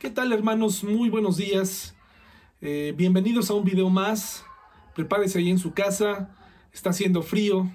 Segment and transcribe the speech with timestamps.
[0.00, 0.82] ¿Qué tal hermanos?
[0.82, 1.94] Muy buenos días.
[2.62, 4.46] Eh, bienvenidos a un video más.
[4.94, 6.34] Prepárese ahí en su casa.
[6.72, 7.70] Está haciendo frío.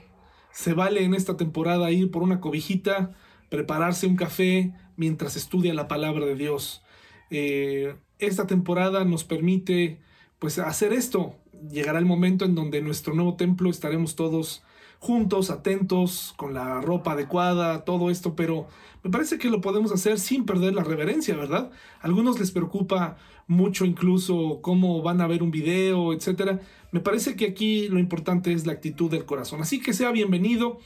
[0.51, 3.13] Se vale en esta temporada ir por una cobijita,
[3.49, 6.81] prepararse un café mientras estudia la palabra de Dios.
[7.29, 9.99] Eh, esta temporada nos permite
[10.39, 11.35] pues hacer esto.
[11.69, 14.63] Llegará el momento en donde en nuestro nuevo templo estaremos todos
[15.05, 18.65] juntos, atentos, con la ropa adecuada, todo esto, pero
[19.03, 21.69] me parece que lo podemos hacer sin perder la reverencia, ¿verdad?
[22.01, 23.15] A algunos les preocupa
[23.45, 26.59] mucho incluso cómo van a ver un video, etcétera.
[26.91, 29.61] Me parece que aquí lo importante es la actitud del corazón.
[29.61, 30.79] Así que sea bienvenido.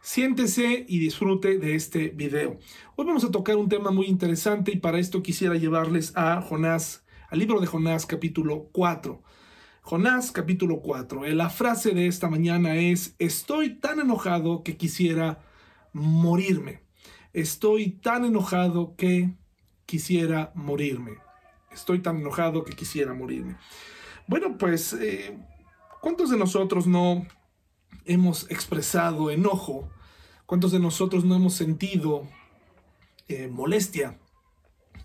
[0.00, 2.60] Siéntese y disfrute de este video.
[2.94, 7.04] Hoy vamos a tocar un tema muy interesante y para esto quisiera llevarles a Jonás,
[7.30, 9.20] al libro de Jonás capítulo 4.
[9.88, 11.26] Jonás capítulo 4.
[11.26, 15.44] Eh, la frase de esta mañana es, estoy tan enojado que quisiera
[15.92, 16.82] morirme.
[17.32, 19.30] Estoy tan enojado que
[19.86, 21.18] quisiera morirme.
[21.70, 23.58] Estoy tan enojado que quisiera morirme.
[24.26, 25.38] Bueno, pues, eh,
[26.00, 27.24] ¿cuántos de nosotros no
[28.06, 29.88] hemos expresado enojo?
[30.46, 32.26] ¿Cuántos de nosotros no hemos sentido
[33.28, 34.18] eh, molestia,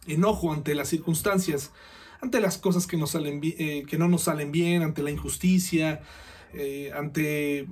[0.08, 1.72] enojo ante las circunstancias?
[2.22, 6.02] Ante las cosas que, nos salen, eh, que no nos salen bien, ante la injusticia,
[6.54, 7.68] eh, ante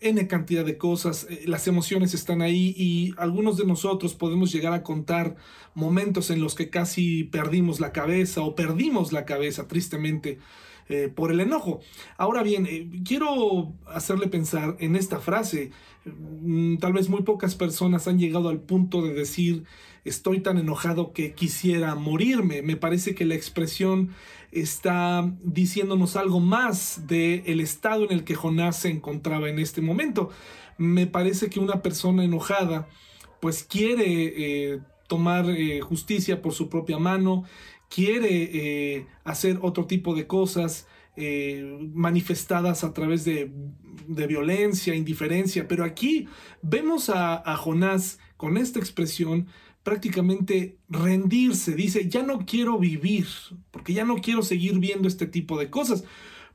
[0.00, 4.72] N cantidad de cosas, eh, las emociones están ahí y algunos de nosotros podemos llegar
[4.72, 5.36] a contar
[5.74, 10.38] momentos en los que casi perdimos la cabeza o perdimos la cabeza tristemente
[11.16, 11.80] por el enojo.
[12.16, 15.72] Ahora bien, quiero hacerle pensar en esta frase.
[16.04, 19.64] Mm, tal vez muy pocas personas han llegado al punto de decir
[20.06, 22.62] estoy tan enojado que quisiera morirme.
[22.62, 24.10] Me parece que la expresión
[24.52, 29.82] está diciéndonos algo más del el estado en el que Jonás se encontraba en este
[29.82, 30.30] momento.
[30.78, 32.88] Me parece que una persona enojada
[33.40, 34.04] pues quiere
[34.74, 37.44] eh, tomar eh, justicia por su propia mano,
[37.88, 40.86] quiere eh, hacer otro tipo de cosas,
[41.94, 43.50] manifestadas a través de,
[44.06, 46.28] violencia, indiferencia, pero aquí
[46.60, 49.46] vemos a, a Jonás con esta expresión
[49.86, 53.28] prácticamente rendirse, dice, ya no quiero vivir,
[53.70, 56.02] porque ya no quiero seguir viendo este tipo de cosas.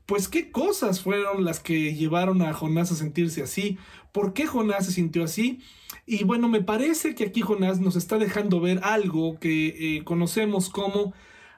[0.04, 3.78] Pues qué cosas fueron las que llevaron a Jonás a sentirse así,
[4.12, 5.60] por qué Jonás se sintió así.
[6.04, 10.68] Y bueno, me parece que aquí Jonás nos está dejando ver algo que eh, conocemos
[10.68, 11.14] como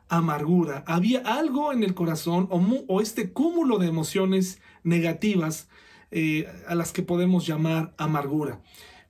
[0.09, 0.85] amargura.
[0.87, 5.69] Había algo en el corazón o, este cúmulo de emociones negativas
[6.13, 8.61] eh, a las que podemos llamar amargura.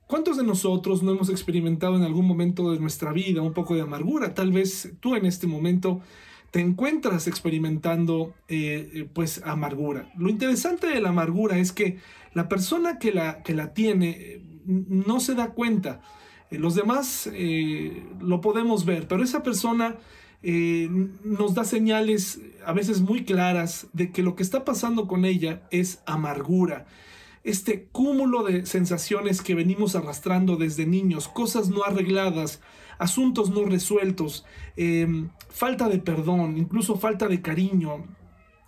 [0.07, 3.81] ¿Cuántos de nosotros no hemos experimentado en algún momento de nuestra vida un poco de
[3.81, 4.35] amargura?
[4.35, 6.01] Tal vez tú en este momento
[6.51, 10.11] te encuentras experimentando eh, eh, pues amargura.
[10.15, 11.97] Lo interesante de la amargura es que
[12.33, 16.01] la persona que la, que la tiene eh, no se da cuenta.
[16.51, 17.29] los demás
[18.19, 19.95] lo podemos ver, pero esa persona
[21.23, 25.63] nos da señales a veces muy claras de que lo que está pasando con ella
[25.71, 26.85] es amargura
[27.45, 32.59] este cúmulo de sensaciones que venimos arrastrando desde niños, cosas no arregladas,
[32.97, 34.45] asuntos no resueltos,
[34.75, 38.03] em, falta de perdón, incluso falta de cariño,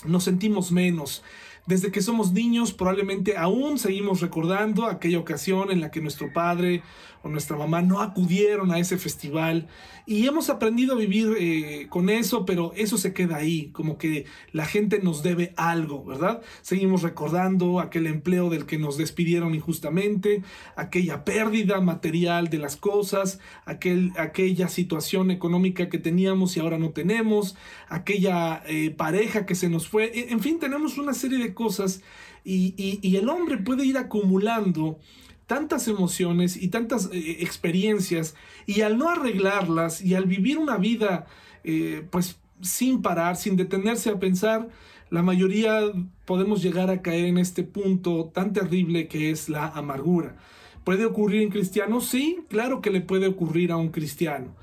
[0.06, 1.24] nos sentimos menos.
[1.68, 6.82] Desde que somos niños probablemente aún seguimos recordando aquella ocasión en la que nuestro padre
[7.24, 9.68] o nuestra mamá no acudieron a ese festival
[10.06, 14.26] y hemos aprendido a vivir eh, con eso, pero eso se queda ahí, como que
[14.54, 16.42] la gente nos debe algo, ¿verdad?
[16.62, 20.44] Seguimos recordando aquel empleo del que nos despidieron injustamente,
[20.78, 26.92] aquella pérdida material de las cosas, aquel, aquella situación económica que teníamos y ahora no
[26.92, 27.58] tenemos,
[27.90, 32.02] aquella eh, pareja que se nos fue, en fin, tenemos una serie de cosas
[32.46, 35.00] y, el hombre puede ir acumulando
[35.48, 38.36] tantas emociones y tantas eh, experiencias
[38.66, 41.26] y al no arreglarlas y al vivir una vida
[41.64, 44.70] eh, pues sin parar, sin detenerse a pensar,
[45.10, 45.82] la mayoría
[46.26, 50.36] podemos llegar a caer en este punto tan terrible que es la amargura.
[50.84, 52.08] ¿Puede ocurrir en cristianos?
[52.08, 54.56] Sí, claro que le puede ocurrir a un cristiano.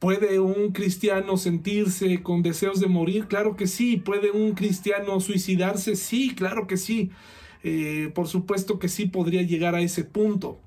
[0.00, 3.26] ¿Puede un cristiano sentirse con deseos de morir?
[3.26, 3.98] Claro que sí.
[3.98, 5.94] ¿Puede un cristiano suicidarse?
[5.94, 7.10] Sí, claro que sí.
[7.62, 10.58] Eh, por supuesto que sí podría llegar a ese punto,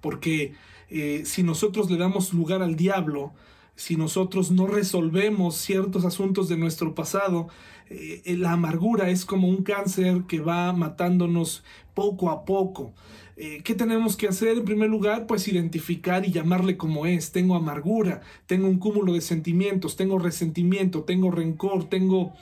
[0.00, 0.54] porque
[0.90, 3.32] eh, si nosotros le damos lugar al diablo,
[3.76, 7.48] si nosotros no resolvemos ciertos asuntos de nuestro pasado,
[7.88, 11.62] eh, la amargura es como un cáncer que va matándonos
[11.94, 12.92] poco a poco.
[13.62, 14.58] ¿Qué tenemos que hacer?
[14.58, 17.30] En primer lugar, pues identificar y llamarle como es.
[17.30, 22.34] Tengo amargura, tengo un cúmulo de sentimientos, tengo resentimiento, tengo rencor, tengo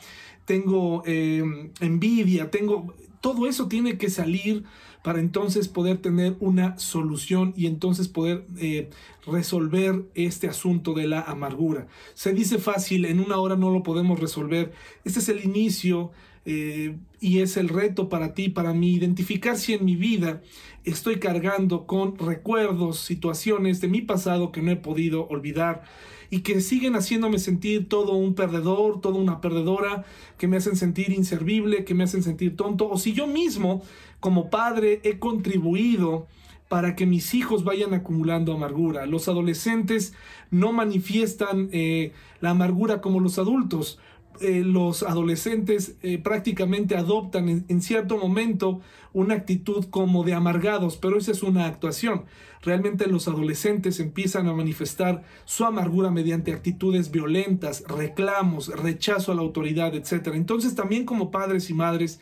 [0.47, 2.95] tengo em, envidia, tengo...
[3.21, 4.65] Todo eso tiene que salir
[5.03, 8.89] para entonces poder tener una solución y entonces poder eh,
[9.27, 11.89] resolver este asunto de la amargura.
[12.15, 14.73] Se dice fácil, en una hora no lo podemos resolver.
[15.05, 16.13] Este es el inicio
[16.47, 20.43] eh, y es el reto para ti, para mí, identificar si en mi vida
[20.85, 25.83] estoy cargando con recuerdos, situaciones de mi pasado que no he podido olvidar
[26.31, 30.05] y que siguen haciéndome sentir todo un perdedor, toda una perdedora,
[30.39, 33.83] que me hacen sentir inservible, que me hacen sentir tonto, o si yo mismo
[34.21, 36.27] como padre he contribuido
[36.69, 39.07] para que mis hijos vayan acumulando amargura.
[39.07, 40.15] Los adolescentes
[40.51, 43.99] no manifiestan eh, la amargura como los adultos.
[44.41, 48.81] Eh, los adolescentes eh, prácticamente adoptan en, cierto momento
[49.13, 52.25] una actitud como de amargados, pero esa es una actuación.
[52.63, 59.43] Realmente los adolescentes empiezan a manifestar su amargura mediante actitudes violentas, reclamos, rechazo a la
[59.43, 60.29] autoridad, etc.
[60.35, 62.21] Entonces también como padres y madres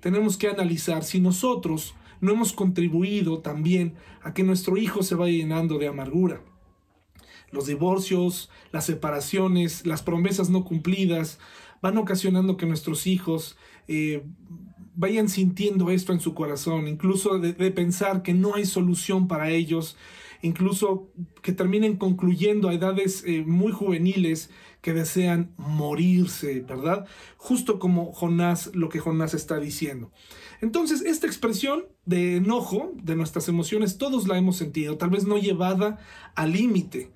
[0.00, 5.36] tenemos que analizar si nosotros no hemos contribuido también a que nuestro hijo se vaya
[5.36, 6.40] llenando de amargura
[7.52, 11.38] los divorcios, las separaciones, las promesas no cumplidas,
[11.80, 13.56] van ocasionando que nuestros hijos
[13.88, 14.24] eh,
[14.94, 19.96] vayan sintiendo esto en su corazón, incluso de, pensar que no hay solución para ellos,
[20.42, 21.10] incluso
[21.40, 24.50] que terminen concluyendo a edades eh, muy juveniles
[24.80, 27.06] que desean morirse, ¿verdad?
[27.36, 30.10] Justo como Jonás, lo que Jonás está diciendo.
[30.60, 35.38] Entonces, esta expresión de enojo de nuestras emociones, todos la hemos sentido, tal vez no
[35.38, 35.98] llevada
[36.34, 37.10] al límite,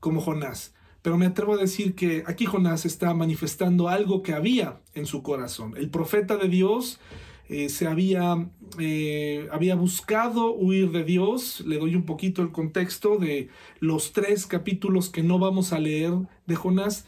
[0.00, 0.74] como Jonás.
[1.02, 5.22] Pero me atrevo a decir que aquí Jonás está manifestando algo que había en su
[5.22, 5.74] corazón.
[5.76, 7.00] El profeta de Dios
[7.48, 8.48] eh, se había,
[8.78, 11.62] eh, había buscado huir de Dios.
[11.66, 13.48] Le doy un poquito el contexto de
[13.80, 16.12] los tres capítulos que no vamos a leer
[16.46, 17.06] de Jonás.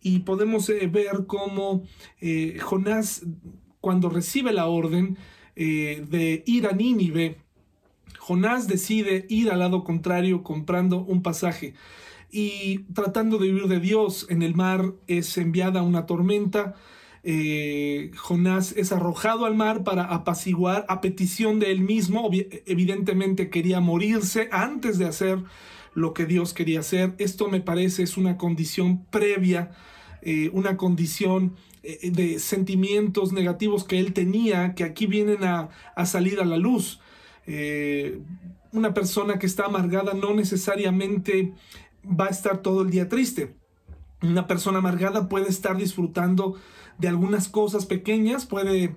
[0.00, 1.82] Y podemos eh, ver cómo
[2.62, 3.26] Jonás,
[3.80, 5.16] cuando recibe la orden
[5.54, 7.38] de ir a Nínive,
[8.18, 11.74] Jonás decide ir al lado contrario comprando un pasaje
[12.34, 16.74] y tratando de huir de Dios en el mar es enviada una tormenta.
[17.22, 22.28] Eh, Jonás es arrojado al mar para apaciguar a petición de él mismo.
[22.66, 25.44] Evidentemente quería morirse antes de hacer
[25.94, 27.14] lo que Dios quería hacer.
[27.18, 29.70] Esto me parece es una condición previa,
[30.20, 31.54] eh, una condición
[31.84, 36.56] eh, de sentimientos negativos que él tenía, que aquí vienen a, a salir a la
[36.56, 36.98] luz.
[38.72, 41.52] una persona que está amargada no necesariamente
[42.08, 43.56] va a estar todo el día triste.
[44.22, 46.56] Una persona amargada puede estar disfrutando
[46.98, 48.94] de algunas cosas pequeñas, puede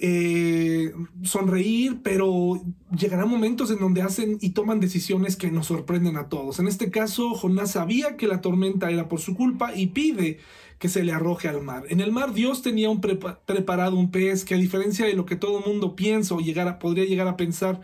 [0.00, 2.62] eh, sonreír, pero
[2.96, 6.60] llegarán momentos en donde hacen y toman decisiones que nos sorprenden a todos.
[6.60, 10.38] En este caso, Jonás sabía que la tormenta era por su culpa y pide
[10.78, 11.84] que se le arroje al mar.
[11.88, 15.36] En el mar Dios tenía un preparado un pez que a diferencia de lo que
[15.36, 16.38] todo el mundo piensa o
[16.78, 17.80] podría llegar a pensar,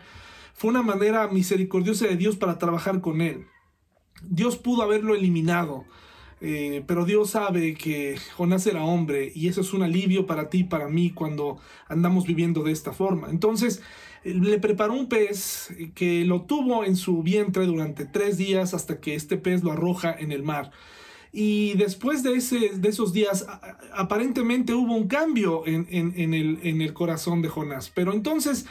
[0.53, 3.45] fue una manera misericordiosa de Dios para trabajar con él.
[4.29, 5.85] Dios pudo haberlo eliminado,
[6.41, 10.59] eh, pero Dios sabe que Jonás era hombre y eso es un alivio para ti
[10.59, 11.57] y para mí cuando
[11.87, 13.29] andamos viviendo de esta forma.
[13.29, 13.81] Entonces
[14.23, 19.15] le preparó un pez que lo tuvo en su vientre durante tres días hasta que
[19.15, 20.71] este pez lo arroja en el mar.
[21.37, 23.45] Y después de, ese, de esos días,
[23.93, 27.91] aparentemente hubo un cambio en, el, en, el, corazón de Jonás.
[27.93, 28.65] Pero entonces,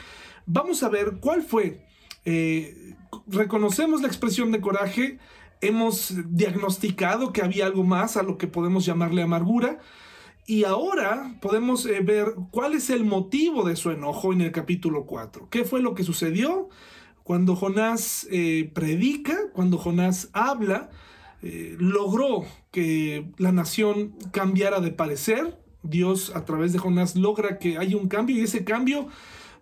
[0.47, 1.85] vamos a ver cuál fue.
[2.25, 2.95] Eh,
[3.27, 5.19] reconocemos la expresión de coraje,
[5.61, 9.79] hemos diagnosticado que había algo más a lo que podemos llamarle amargura.
[10.47, 15.05] Y ahora podemos eh, ver cuál es el motivo de su enojo en el capítulo
[15.05, 15.49] 4.
[15.49, 16.69] ¿Qué fue lo que sucedió?
[17.23, 20.91] Cuando Jonás eh, predica, cuando Jonás habla,
[21.41, 25.57] eh, logró que la nación cambiara de parecer.
[25.81, 29.07] Dios a través de Jonás logra que haya un cambio y ese cambio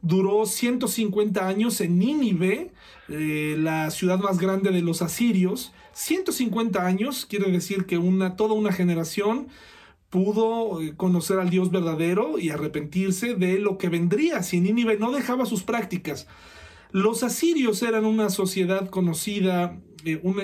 [0.02, 2.74] duró 150 años en Nínive,
[3.08, 5.74] la ciudad más grande de los asirios.
[5.94, 9.48] 150 años quiere decir que una, toda una generación
[10.10, 15.12] pudo eh, conocer al Dios verdadero y arrepentirse de lo que vendría si Nínive no
[15.12, 16.28] dejaba sus prácticas.
[16.92, 20.36] Los asirios eran una sociedad conocida, eh, un,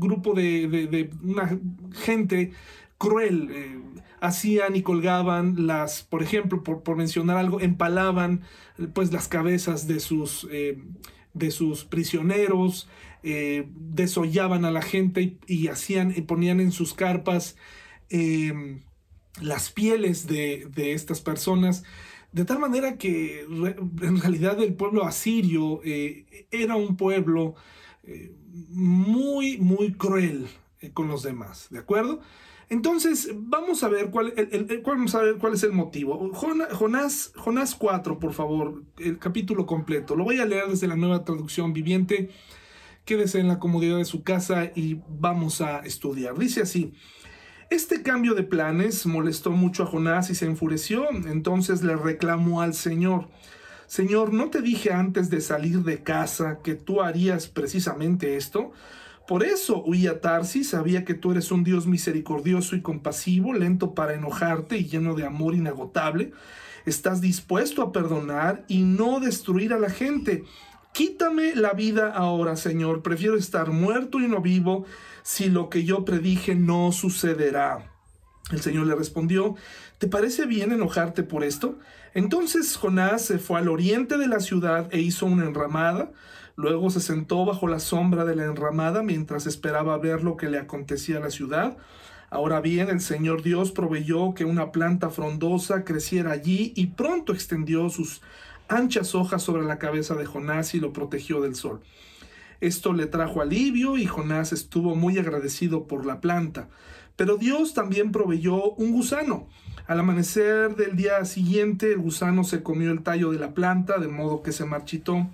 [0.00, 1.58] grupo de, una
[1.92, 2.52] gente
[2.96, 3.50] cruel.
[3.52, 3.78] Eh,
[4.20, 8.42] hacían y colgaban las, por ejemplo, por, por, mencionar algo, empalaban
[8.94, 10.46] pues las cabezas de sus,
[11.34, 12.88] de sus prisioneros,
[13.22, 17.56] eh, desollaban a la gente y, hacían y ponían en sus carpas
[18.10, 18.80] em,
[19.40, 21.84] las pieles de, estas personas,
[22.32, 27.54] de tal manera que en realidad el pueblo asirio eh, era un pueblo
[28.02, 28.34] eh,
[28.70, 30.48] muy, muy cruel.
[30.94, 32.20] con los demás, ¿de acuerdo?
[32.72, 34.32] Entonces, vamos a ver cuál,
[34.82, 36.32] vamos a ver cuál es el motivo.
[36.32, 40.16] Jonás, Jonás 4, por favor, el capítulo completo.
[40.16, 42.30] Lo voy a leer desde la nueva traducción viviente.
[43.04, 46.38] Quédese en la comodidad de su casa y vamos a estudiar.
[46.38, 46.94] Dice así.
[47.68, 51.10] Este cambio de planes molestó mucho a Jonás y se enfureció.
[51.10, 53.28] Entonces le reclamó al Señor.
[53.86, 58.72] Señor, ¿no te dije antes de salir de casa que tú harías precisamente esto?
[59.32, 63.94] Por eso huí a Tarsis, sabía que tú eres un Dios misericordioso y compasivo, lento
[63.94, 66.32] para enojarte y lleno de amor inagotable.
[66.84, 70.44] Estás dispuesto a perdonar y no destruir a la gente.
[70.92, 73.00] Quítame la vida ahora, Señor.
[73.00, 74.84] Prefiero estar muerto y no vivo
[75.22, 77.90] si lo que yo predije no sucederá.
[78.50, 79.54] El Señor le respondió,
[79.96, 81.78] ¿te parece bien enojarte por esto?
[82.12, 86.10] Entonces Jonás se fue al oriente de la ciudad e hizo una enramada.
[86.62, 90.60] Luego se sentó bajo la sombra de la enramada mientras esperaba ver lo que le
[90.60, 91.76] acontecía a la ciudad.
[92.30, 97.90] Ahora bien, el Señor Dios proveyó que una planta frondosa creciera allí y pronto extendió
[97.90, 98.22] sus
[98.68, 101.80] anchas hojas sobre la cabeza de Jonás y lo protegió del sol.
[102.60, 106.68] Esto le trajo alivio y Jonás estuvo muy agradecido por la planta.
[107.16, 109.48] Pero Dios también proveyó un gusano.
[109.88, 114.06] Al amanecer del día siguiente, el gusano se comió el tallo de la planta, de
[114.06, 115.28] modo que se marchitó.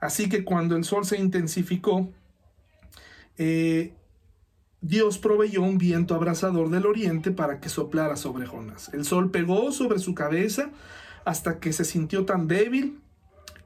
[0.00, 2.08] Así que cuando el sol se intensificó,
[3.38, 3.92] eh,
[4.80, 8.92] Dios proveyó un viento abrasador del oriente para que soplara sobre Jonás.
[8.92, 10.70] El sol pegó sobre su cabeza
[11.24, 13.00] hasta que se sintió tan débil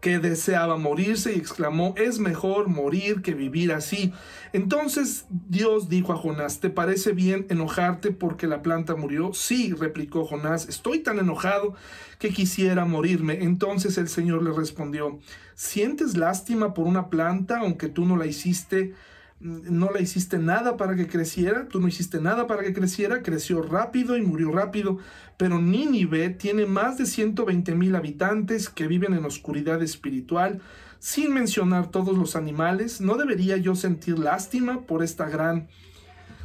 [0.00, 4.12] que deseaba morirse y exclamó, es mejor morir que vivir así.
[4.52, 9.32] Entonces Dios dijo a Jonás, ¿te parece bien enojarte porque la planta murió?
[9.34, 11.74] Sí, replicó Jonás, estoy tan enojado
[12.18, 13.42] que quisiera morirme.
[13.44, 15.18] Entonces el Señor le respondió,
[15.54, 18.94] ¿sientes lástima por una planta aunque tú no la hiciste?
[19.40, 23.62] No la hiciste nada para que creciera, tú no hiciste nada para que creciera, creció
[23.62, 24.98] rápido y murió rápido,
[25.38, 30.60] pero Nínive tiene más de 120 mil habitantes que viven en oscuridad espiritual,
[30.98, 35.68] sin mencionar todos los animales, ¿no debería yo sentir lástima por esta gran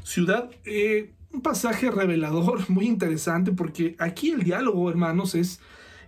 [0.04, 0.50] ciudad?
[0.64, 5.60] Eh, un pasaje revelador, muy interesante, porque aquí el diálogo, hermanos, es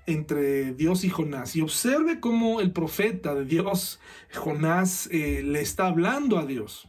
[0.08, 1.56] entre Dios y Jonás.
[1.56, 4.00] Y observe cómo el profeta de Dios,
[4.34, 6.88] Jonás, eh, le está hablando a Dios.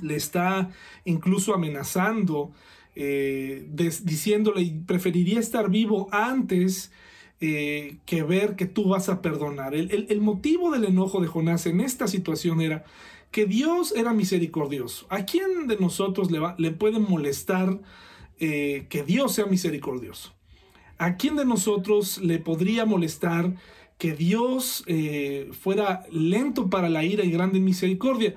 [0.00, 0.70] Le está
[1.04, 2.52] incluso amenazando,
[2.94, 3.66] eh,
[4.02, 6.92] diciéndole, preferiría estar vivo antes
[7.40, 9.74] eh, que ver que tú vas a perdonar.
[9.74, 12.84] El, motivo del enojo de Jonás en esta situación era
[13.30, 15.06] que Dios era misericordioso.
[15.08, 17.80] ¿A quién de nosotros le, va, le puede molestar
[18.38, 20.33] que Dios sea misericordioso?
[20.98, 23.54] ¿A quién de nosotros le podría molestar
[23.98, 28.34] que Dios eh, fuera lento para la ira y grande en misericordia?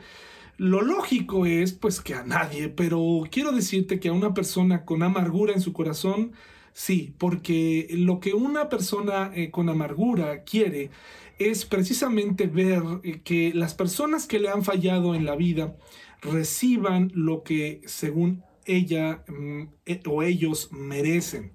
[0.58, 5.04] Lo lógico es pues que a nadie, pero quiero decirte que a una persona con
[5.04, 6.32] amargura en su corazón,
[6.74, 10.90] sí, porque lo que una persona eh, con amargura quiere
[11.38, 15.76] es precisamente ver eh, que las personas que le han fallado en la vida
[16.22, 19.64] reciban lo que según ella mm,
[20.08, 21.52] o ellos merecen.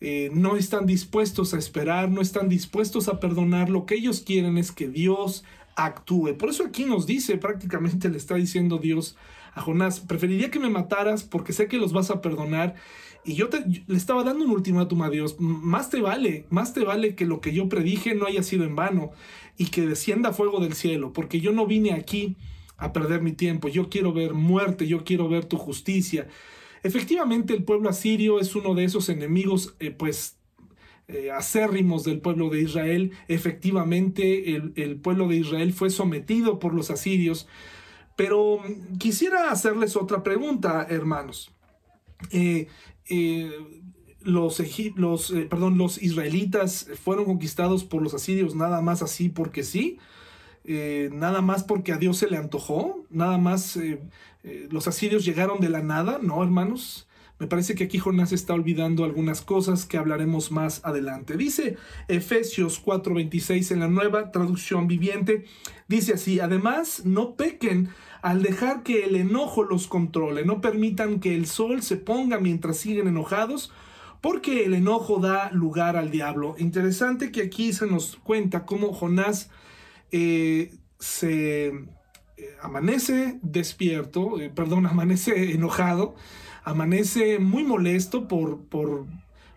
[0.00, 4.58] Eh, no están dispuestos a esperar, no están dispuestos a perdonar, lo que ellos quieren
[4.58, 6.36] es que Dios actúe.
[6.36, 9.16] Por eso aquí nos dice, prácticamente le está diciendo Dios
[9.54, 12.74] a Jonás, preferiría que me mataras porque sé que los vas a perdonar.
[13.24, 13.48] Y yo
[13.86, 17.40] le estaba dando un ultimátum a Dios, más te vale, más te vale que lo
[17.40, 19.10] que yo predije no haya sido en vano
[19.56, 22.36] y que descienda fuego del cielo, porque yo no vine aquí
[22.76, 26.28] a perder mi tiempo, yo quiero ver muerte, yo quiero ver tu justicia.
[26.86, 30.36] Efectivamente, el pueblo asirio es uno de esos enemigos, eh, pues,
[31.08, 33.10] eh, acérrimos del pueblo de Israel.
[33.26, 37.48] Efectivamente, el, pueblo de Israel fue sometido por los asirios.
[38.14, 41.52] Pero mm, quisiera hacerles otra pregunta, hermanos.
[42.30, 42.68] Eh,
[44.20, 44.62] los,
[45.50, 49.98] perdón, los israelitas fueron conquistados por los asirios nada más así porque sí.
[51.12, 53.78] Nada más porque a Dios se le antojó, nada más
[54.46, 57.08] eh, los asirios llegaron de la nada, ¿no, hermanos?
[57.40, 61.36] Me parece que aquí Jonás está olvidando algunas cosas que hablaremos más adelante.
[61.36, 61.76] Dice
[62.06, 65.44] Efesios 4:26 en la nueva traducción viviente,
[65.88, 67.88] dice así, además no pequen
[68.22, 72.76] al dejar que el enojo los controle, no permitan que el sol se ponga mientras
[72.76, 73.72] siguen enojados,
[74.20, 76.54] porque el enojo da lugar al diablo.
[76.56, 79.50] Interesante que aquí se nos cuenta cómo Jonás
[80.12, 81.72] eh, se
[82.60, 86.14] amanece despierto, eh, perdón, amanece enojado,
[86.64, 89.06] amanece muy molesto por, por,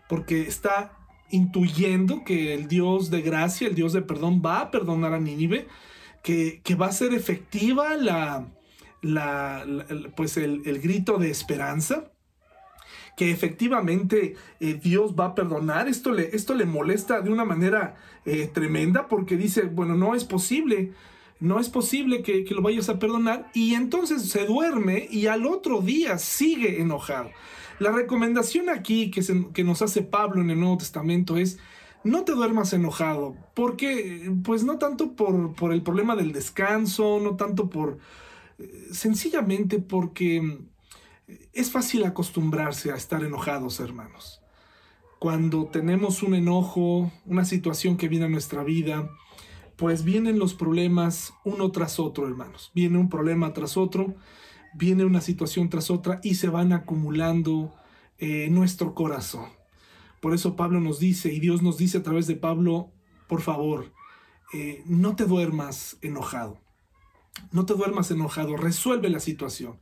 [0.08, 0.92] porque está
[1.30, 5.68] intuyendo que el Dios de gracia, el Dios de perdón, va a perdonar a Nínive,
[6.22, 8.48] que, que va a ser efectiva la,
[9.00, 9.64] la,
[10.16, 12.10] pues el, grito de esperanza,
[13.16, 15.88] que efectivamente eh, Dios va a perdonar.
[15.88, 17.94] Esto le, esto le molesta de una manera
[18.24, 20.92] eh, tremenda porque dice, bueno, no es posible,
[21.40, 23.50] no es posible que, lo vayas a perdonar.
[23.54, 27.30] Y entonces se duerme y al otro día sigue enojado.
[27.78, 31.58] La recomendación aquí que, nos hace Pablo en el Nuevo Testamento es,
[32.04, 37.70] no te duermas enojado, porque, pues no tanto por, el problema del descanso, no tanto
[37.70, 37.98] por,
[38.58, 40.60] eh, sencillamente porque
[41.52, 44.42] es fácil acostumbrarse a estar enojados, hermanos.
[45.18, 49.10] Cuando tenemos un enojo, una situación que viene a nuestra vida,
[49.80, 52.70] pues vienen los problemas uno tras otro, hermanos.
[52.74, 54.14] Viene un problema tras otro,
[54.74, 57.72] viene una situación tras otra y se van acumulando
[58.18, 59.48] en nuestro corazón.
[60.20, 62.90] Por eso Pablo nos dice, y Dios nos dice a través de Pablo,
[63.26, 63.90] por favor,
[64.52, 66.60] eh, no te duermas enojado.
[67.50, 69.78] No te duermas enojado, resuelve la situación.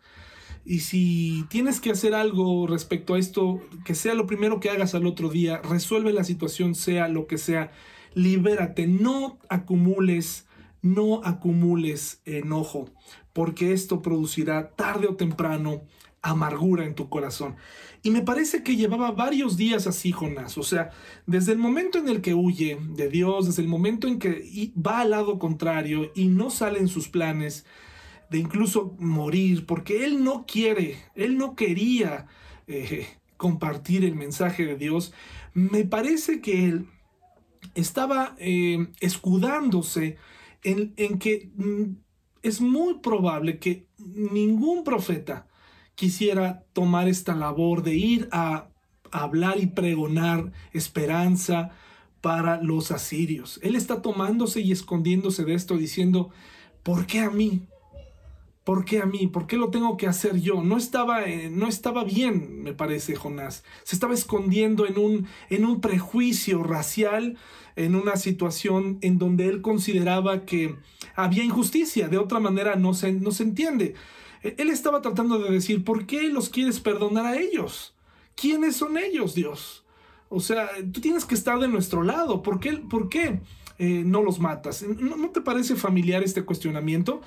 [0.64, 4.94] Y si tienes que hacer algo respecto a esto, que sea lo primero que hagas
[4.94, 7.72] al otro día, resuelve la situación, sea lo que sea,
[8.14, 10.46] libérate, no acumules,
[10.82, 12.90] no acumules enojo,
[13.32, 15.82] porque esto producirá tarde o temprano
[16.22, 17.56] amargura en tu corazón.
[18.02, 20.58] Y me parece que llevaba varios días así, Jonás.
[20.58, 20.90] O sea,
[21.26, 25.00] desde el momento en el que huye de Dios, desde el momento en que va
[25.00, 27.66] al lado contrario y no salen sus planes,
[28.30, 32.26] de incluso morir, porque él no quiere, él no quería
[32.66, 35.12] eh, compartir el mensaje de Dios,
[35.54, 36.86] me parece que él
[37.74, 40.16] estaba eh, escudándose
[40.62, 41.96] en, en que mm,
[42.42, 45.46] es muy probable que ningún profeta
[45.94, 48.68] quisiera tomar esta labor de ir a
[49.10, 51.70] hablar y pregonar esperanza
[52.20, 53.58] para los asirios.
[53.62, 56.30] Él está tomándose y escondiéndose de esto diciendo,
[56.82, 57.62] ¿por qué a mí?
[58.68, 59.28] ¿Por qué a mí?
[59.28, 60.62] ¿Por qué lo tengo que hacer yo?
[60.62, 63.64] No estaba, eh, no estaba bien, me parece, Jonás.
[63.82, 67.38] Se estaba escondiendo en un, en un prejuicio racial,
[67.76, 70.76] en una situación en donde él consideraba que
[71.16, 72.08] había injusticia.
[72.08, 73.94] De otra manera no se, no se entiende.
[74.42, 77.94] E, él estaba tratando de decir, ¿por qué los quieres perdonar a ellos?
[78.36, 79.86] ¿Quiénes son ellos, Dios?
[80.28, 82.42] O sea, tú tienes que estar de nuestro lado.
[82.42, 83.40] ¿Por qué, por qué
[83.78, 84.82] eh, no los matas?
[84.86, 87.22] ¿No te parece familiar este cuestionamiento?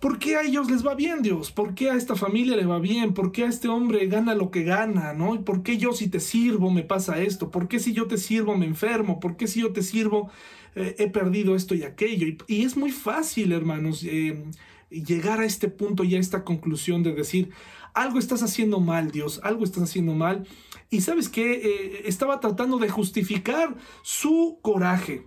[0.00, 1.50] ¿Por qué a ellos les va bien, Dios?
[1.50, 3.14] ¿Por qué a esta familia le va bien?
[3.14, 5.14] ¿Por qué a este hombre gana lo que gana?
[5.14, 5.42] ¿no?
[5.44, 7.50] ¿Por qué yo si te sirvo me pasa esto?
[7.50, 9.18] ¿Por qué si yo te sirvo me enfermo?
[9.18, 10.30] ¿Por qué si yo te sirvo
[10.74, 12.26] eh, he perdido esto y aquello?
[12.46, 14.44] Y, es muy fácil, hermanos, eh,
[14.90, 17.50] llegar a este punto y a esta conclusión de decir,
[17.94, 20.46] algo estás haciendo mal, Dios, algo estás haciendo mal.
[20.90, 25.24] Y sabes que eh, estaba tratando de justificar su coraje.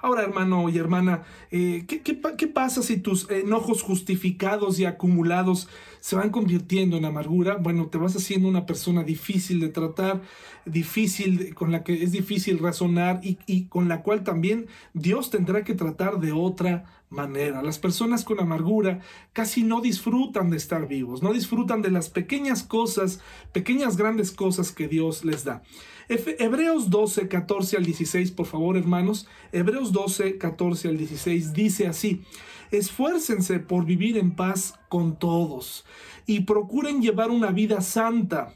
[0.00, 5.68] Ahora, hermano y hermana, eh, ¿qué, pasa si tus enojos justificados y acumulados
[6.00, 7.56] se van convirtiendo en amargura?
[7.56, 10.22] Bueno, te vas haciendo una persona difícil de tratar,
[10.64, 15.64] difícil, con la que es difícil razonar y, y con la cual también Dios tendrá
[15.64, 17.62] que tratar de otra manera.
[17.62, 19.00] Las personas con amargura
[19.32, 23.20] casi no disfrutan de estar vivos, no disfrutan de las pequeñas cosas,
[23.52, 25.62] pequeñas grandes cosas que Dios les da.
[26.08, 29.28] Hebreos 12, 14 al 16, por favor, hermanos.
[29.52, 32.22] Hebreos 12, 14 al 16 dice así:
[32.70, 35.84] Esfuércense por vivir en paz con todos
[36.24, 38.54] y procuren llevar una vida santa,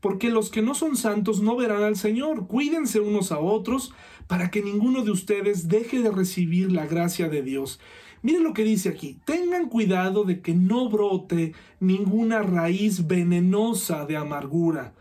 [0.00, 2.46] porque los que no son santos no verán al Señor.
[2.46, 3.92] Cuídense unos a otros
[4.28, 7.80] para que ninguno de ustedes deje de recibir la gracia de Dios.
[8.22, 9.18] Miren lo que dice aquí.
[9.24, 14.94] Tengan cuidado de que no brote ninguna raíz venenosa de amargura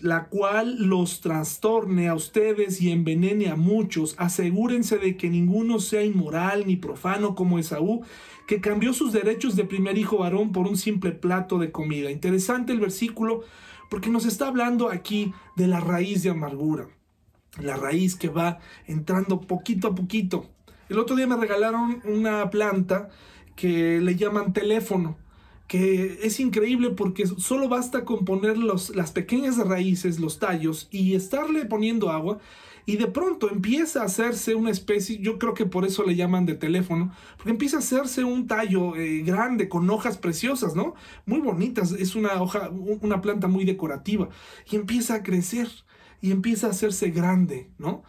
[0.00, 4.14] la cual los trastorne a ustedes y envenene a muchos.
[4.18, 8.02] Asegúrense de que ninguno sea inmoral ni profano como Esaú,
[8.46, 12.10] que cambió sus derechos de primer hijo varón por un simple plato de comida.
[12.10, 13.42] Interesante el versículo
[13.90, 16.88] porque nos está hablando aquí de la raíz de amargura.
[17.60, 20.46] La raíz que va entrando poquito a poquito.
[20.88, 23.08] El otro día me regalaron una planta
[23.56, 25.16] que le llaman teléfono
[25.68, 31.66] que es increíble porque solo basta con poner las pequeñas raíces, los tallos y estarle
[31.66, 32.38] poniendo agua
[32.88, 36.46] y de pronto empieza a hacerse una especie, yo creo que por eso le llaman
[36.46, 40.94] de teléfono, porque empieza a hacerse un tallo eh, grande con hojas preciosas, ¿no?
[41.26, 44.30] Muy bonitas, es una hoja, una planta muy decorativa
[44.70, 45.68] y empieza a crecer
[46.22, 48.04] y empieza a hacerse grande, ¿no?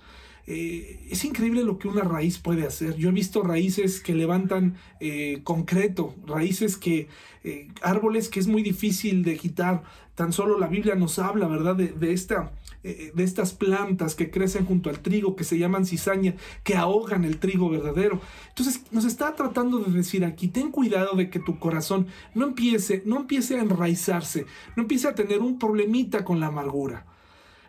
[0.52, 2.96] Eh, es increíble lo que una raíz puede hacer.
[2.96, 7.08] Yo he visto raíces que levantan eh, concreto, raíces que,
[7.44, 9.84] eh, árboles que es muy difícil de quitar.
[10.16, 11.76] Tan solo la Biblia nos habla, ¿verdad?
[11.76, 16.34] De, esta, de estas plantas que crecen junto al trigo, que se llaman cizaña,
[16.64, 18.20] que ahogan el trigo verdadero.
[18.50, 23.04] Entonces nos está tratando de decir aquí, ten cuidado de que tu corazón no empiece,
[23.06, 27.06] no empiece a enraizarse, no empiece a tener un problemita con la amargura.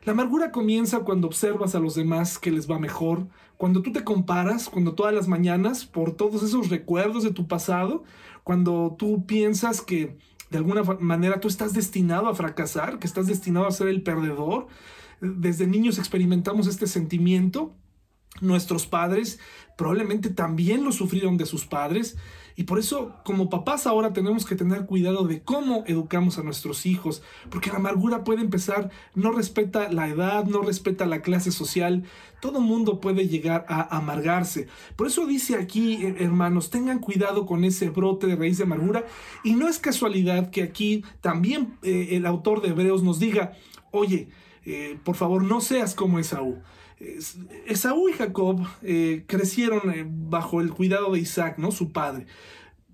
[0.03, 3.27] La amargura comienza cuando observas a los demás que les va mejor,
[3.59, 8.05] cuando tú te comparas, cuando todas las mañanas, por todos esos recuerdos de tu pasado,
[8.43, 10.17] cuando tú piensas que
[10.49, 14.69] de alguna manera tú estás destinado a fracasar, que estás destinado a ser el perdedor.
[15.21, 17.75] Desde niños experimentamos este sentimiento.
[18.41, 19.39] Nuestros padres
[19.77, 22.17] probablemente también lo sufrieron de sus padres
[22.61, 26.85] y por eso, como papás ahora tenemos que tener cuidado de cómo educamos a nuestros
[26.85, 32.05] hijos, porque la amargura puede empezar, no respeta la edad, no respeta la clase social,
[32.43, 34.69] todo mundo puede llegar a amargarse.
[34.95, 39.07] Por eso dice aquí, eh, hermanos, tengan cuidado con ese brote de raíz de amargura
[39.43, 43.55] y no es casualidad que aquí también eh, el autor de Hebreos nos diga,
[43.91, 44.29] oye,
[44.67, 46.59] eh, por favor, no seas como Esaú.
[47.67, 51.73] Esaú y Jacob eh, crecieron eh, bajo el cuidado de Isaac, ¿no?
[51.73, 52.27] Su padre,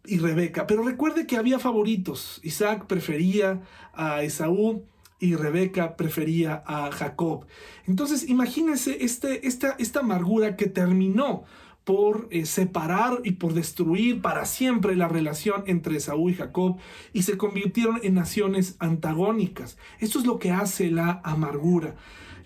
[0.04, 0.66] y Rebeca.
[0.66, 2.40] Pero recuerde que había favoritos.
[2.44, 4.84] Isaac prefería a Esaú
[5.18, 7.46] y Rebeca prefería a Jacob.
[7.86, 11.44] Entonces, imagínense este, esta, esta amargura que terminó
[11.82, 16.76] por eh, separar y por destruir para siempre la relación entre Esaú y Jacob
[17.12, 19.78] y se convirtieron en naciones antagónicas.
[19.98, 21.96] Esto es lo que hace la amargura.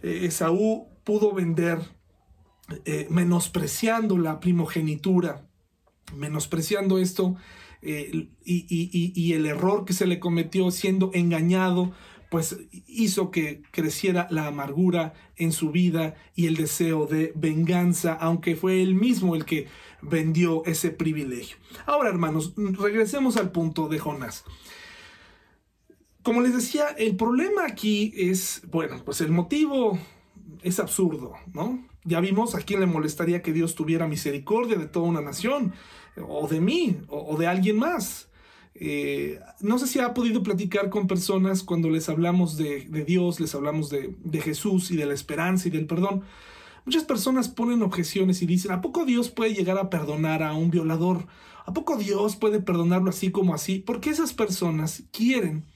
[0.02, 1.78] Esaú pudo vender
[2.84, 5.46] eh, menospreciando la primogenitura,
[6.16, 7.36] menospreciando esto
[7.82, 11.92] eh, y, el error que se le cometió siendo engañado,
[12.30, 18.54] pues hizo que creciera la amargura en su vida y el deseo de venganza, aunque
[18.54, 19.66] fue él mismo el que
[20.02, 21.56] vendió ese privilegio.
[21.86, 24.44] Ahora, hermanos, regresemos al punto de Jonás.
[26.22, 29.98] Como les decía, el problema aquí es, bueno, pues el motivo
[30.62, 31.86] es absurdo, ¿no?
[32.04, 35.74] Ya vimos a quién le molestaría que Dios tuviera misericordia de toda una nación,
[36.26, 38.28] o de mí, o, de alguien más.
[38.74, 43.54] Eh, no sé si ha podido platicar con personas cuando les hablamos de, Dios, les
[43.54, 46.22] hablamos de, de, Jesús y de la esperanza y del perdón.
[46.86, 50.70] Muchas personas ponen objeciones y dicen, ¿a poco Dios puede llegar a perdonar a un
[50.70, 51.26] violador?
[51.66, 53.78] ¿A poco Dios puede perdonarlo así como así?
[53.78, 55.66] Porque esas personas quieren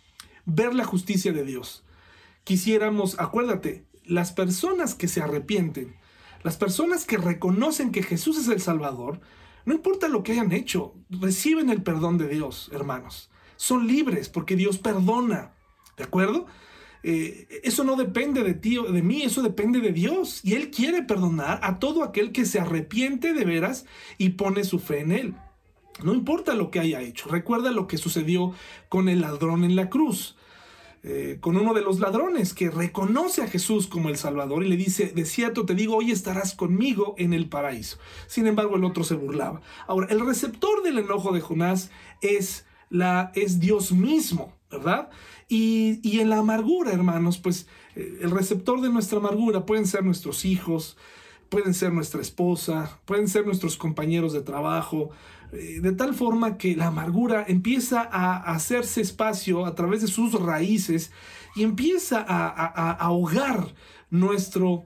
[0.46, 1.84] ver la justicia de Dios.
[2.44, 5.96] Quisiéramos, acuérdate, las personas que se arrepienten,
[6.42, 9.20] las personas que reconocen que Jesús es el Salvador,
[9.64, 13.30] no importa lo que hayan hecho, reciben el perdón de Dios, hermanos.
[13.56, 15.54] Son libres porque Dios perdona.
[15.96, 16.46] ¿De acuerdo?
[17.02, 20.40] Eh, eso no depende de ti de mí, eso depende de Dios.
[20.42, 23.86] Y Él quiere perdonar a todo aquel que se arrepiente de veras
[24.18, 25.34] y pone su fe en Él.
[26.02, 27.28] No importa lo que haya hecho.
[27.28, 28.52] Recuerda lo que sucedió
[28.88, 30.36] con el ladrón en la cruz.
[31.06, 34.78] Eh, con uno de los ladrones que reconoce a Jesús como el Salvador y le
[34.78, 37.98] dice, de cierto te digo, hoy estarás conmigo en el paraíso.
[38.26, 39.60] Sin embargo, el otro se burlaba.
[39.86, 41.90] Ahora, el receptor del enojo de Jonás
[42.22, 45.10] es, la, es Dios mismo, ¿verdad?
[45.46, 50.04] Y, y en la amargura, hermanos, pues eh, el receptor de nuestra amargura pueden ser
[50.04, 50.96] nuestros hijos,
[51.50, 55.10] pueden ser nuestra esposa, pueden ser nuestros compañeros de trabajo,
[55.54, 61.12] de tal forma que la amargura empieza a hacerse espacio a través de sus raíces
[61.54, 63.74] y empieza a, ahogar
[64.10, 64.84] nuestro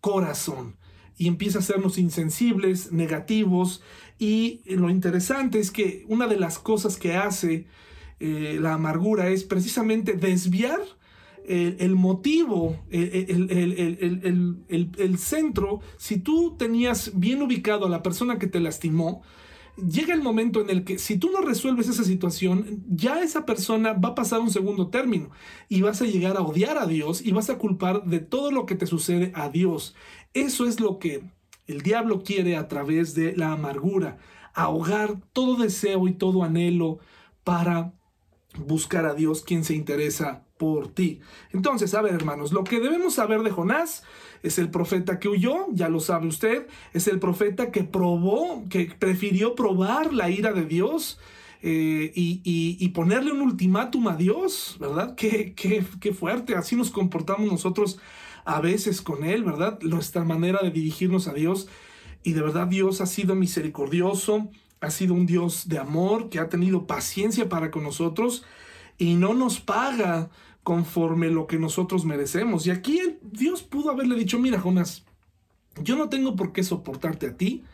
[0.00, 0.76] corazón
[1.16, 3.82] y empieza a hacernos insensibles, negativos.
[4.18, 7.66] Y lo interesante es que una de las cosas que hace
[8.20, 10.80] eh, la amargura es precisamente desviar
[11.48, 18.60] el, motivo, el, el, centro, si tú tenías bien ubicado a la persona que te
[18.60, 19.22] lastimó,
[19.86, 23.92] llega el momento en el que si tú no resuelves esa situación, ya esa persona
[23.92, 25.30] va a pasar un segundo término
[25.68, 28.66] y vas a llegar a odiar a Dios y vas a culpar de todo lo
[28.66, 29.94] que te sucede a Dios.
[30.34, 31.22] Eso es lo que
[31.66, 34.18] el diablo quiere a través de la amargura,
[34.54, 36.98] ahogar todo deseo y todo anhelo
[37.44, 37.92] para
[38.56, 41.20] buscar a Dios quien se interesa por ti.
[41.52, 44.02] Entonces, a ver, hermanos, lo que debemos saber de Jonás
[44.42, 48.92] es el profeta que huyó, ya lo sabe usted, es el profeta que probó, que
[48.98, 51.18] prefirió probar la ira de Dios.
[51.60, 55.16] Eh, y, ponerle un ultimátum a Dios, ¿verdad?
[55.16, 57.98] Qué, qué fuerte, así nos comportamos nosotros
[58.44, 59.78] a veces con Él, ¿verdad?
[59.82, 61.68] Nuestra manera de dirigirnos a Dios.
[62.22, 64.48] Y de verdad Dios ha sido misericordioso,
[64.80, 68.44] ha sido un Dios de amor, que ha tenido paciencia para con nosotros
[68.96, 70.30] y no nos paga
[70.68, 72.66] conforme lo que nosotros merecemos.
[72.66, 75.06] Y aquí Dios pudo haberle dicho, mira Jonás,
[75.82, 77.64] yo no tengo por qué soportarte a ti.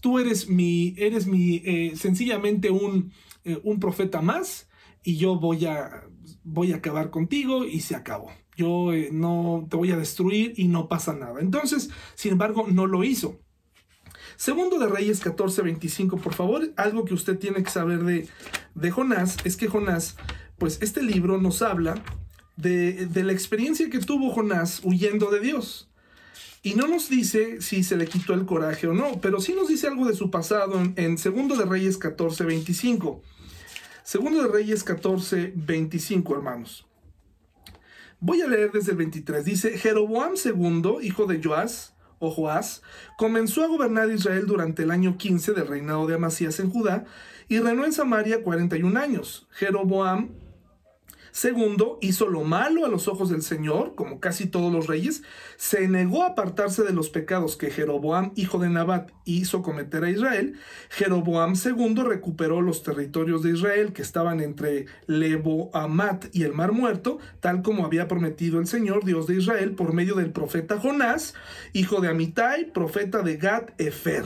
[0.00, 3.12] Tú eres mi, eres mi, eh, sencillamente un,
[3.44, 4.68] eh, un profeta más
[5.04, 6.08] y yo voy a,
[6.42, 8.32] voy a acabar contigo y se acabó.
[8.56, 11.40] Yo eh, no te voy a destruir y no pasa nada.
[11.40, 13.38] Entonces, sin embargo, no lo hizo.
[14.34, 18.28] Segundo de Reyes 14, 25, por favor, algo que usted tiene que saber de,
[18.74, 20.16] de Jonás es que Jonás,
[20.58, 22.02] pues este libro nos habla
[22.56, 25.88] de, de la experiencia que tuvo Jonás huyendo de Dios.
[26.62, 29.68] Y no nos dice si se le quitó el coraje o no, pero sí nos
[29.68, 33.22] dice algo de su pasado en, en Segundo de Reyes 14, 25.
[34.02, 36.86] Segundo de Reyes 14, 25, hermanos.
[38.18, 39.44] Voy a leer desde el 23.
[39.44, 42.80] Dice, Jeroboam II, hijo de Joás, o Joás,
[43.18, 47.04] comenzó a gobernar Israel durante el año 15 del reinado de Amasías en Judá
[47.48, 49.46] y reinó en Samaria 41 años.
[49.50, 50.30] Jeroboam
[51.34, 55.24] Segundo, hizo lo malo a los ojos del Señor, como casi todos los reyes,
[55.56, 60.10] se negó a apartarse de los pecados que Jeroboam, hijo de Nabat, hizo cometer a
[60.10, 60.54] Israel.
[60.90, 66.70] Jeroboam II recuperó los territorios de Israel que estaban entre Lebo, Amat y el Mar
[66.70, 71.34] Muerto, tal como había prometido el Señor, Dios de Israel, por medio del profeta Jonás,
[71.72, 74.24] hijo de Amitai, profeta de Gad Efer.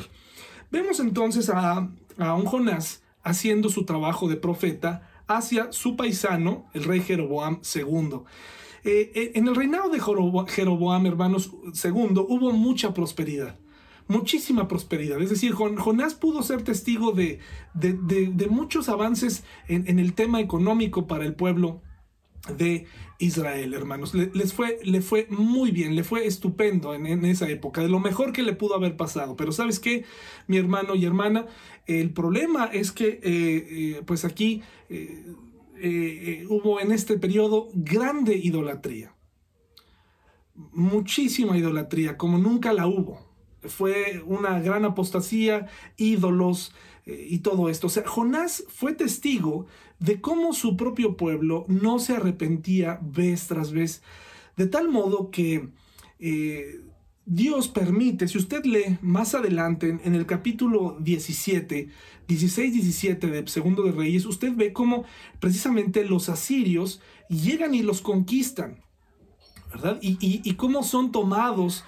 [0.71, 6.85] Vemos entonces a, a un Jonás haciendo su trabajo de profeta hacia su paisano, el
[6.85, 8.21] rey Jeroboam II.
[8.85, 11.53] Eh, eh, en el reinado de Jeroboam, hermanos,
[11.85, 13.59] II, hubo mucha prosperidad,
[14.07, 15.21] muchísima prosperidad.
[15.21, 17.41] Es decir, Jonás pudo ser testigo de,
[17.75, 21.83] de, muchos avances en, el tema económico para el pueblo
[22.57, 22.87] de
[23.19, 24.15] Israel, hermanos.
[24.15, 27.89] Le, les fue, le fue muy bien, le fue estupendo en, en, esa época, de
[27.89, 29.37] lo mejor que le pudo haber pasado.
[29.37, 30.05] Pero sabes qué,
[30.47, 31.47] mi hermano y hermana,
[31.87, 39.15] el problema es que, eh, eh, pues aquí eh, hubo en este periodo grande idolatría.
[40.55, 43.28] Muchísima idolatría, como nunca la hubo.
[43.63, 45.67] Fue una gran apostasía,
[45.97, 46.73] ídolos
[47.07, 47.87] y todo esto.
[47.87, 49.67] O sea, Jonás fue testigo
[49.99, 54.03] de cómo su propio pueblo no se arrepentía vez tras vez,
[54.57, 55.71] de tal modo que
[57.31, 61.91] Dios permite, si usted lee más adelante en el capítulo 17,
[62.27, 65.05] 16, 17 de Segundo de Reyes, usted ve cómo
[65.39, 68.83] precisamente los asirios llegan y los conquistan,
[69.71, 69.99] ¿verdad?
[70.01, 71.85] Y, y cómo son tomados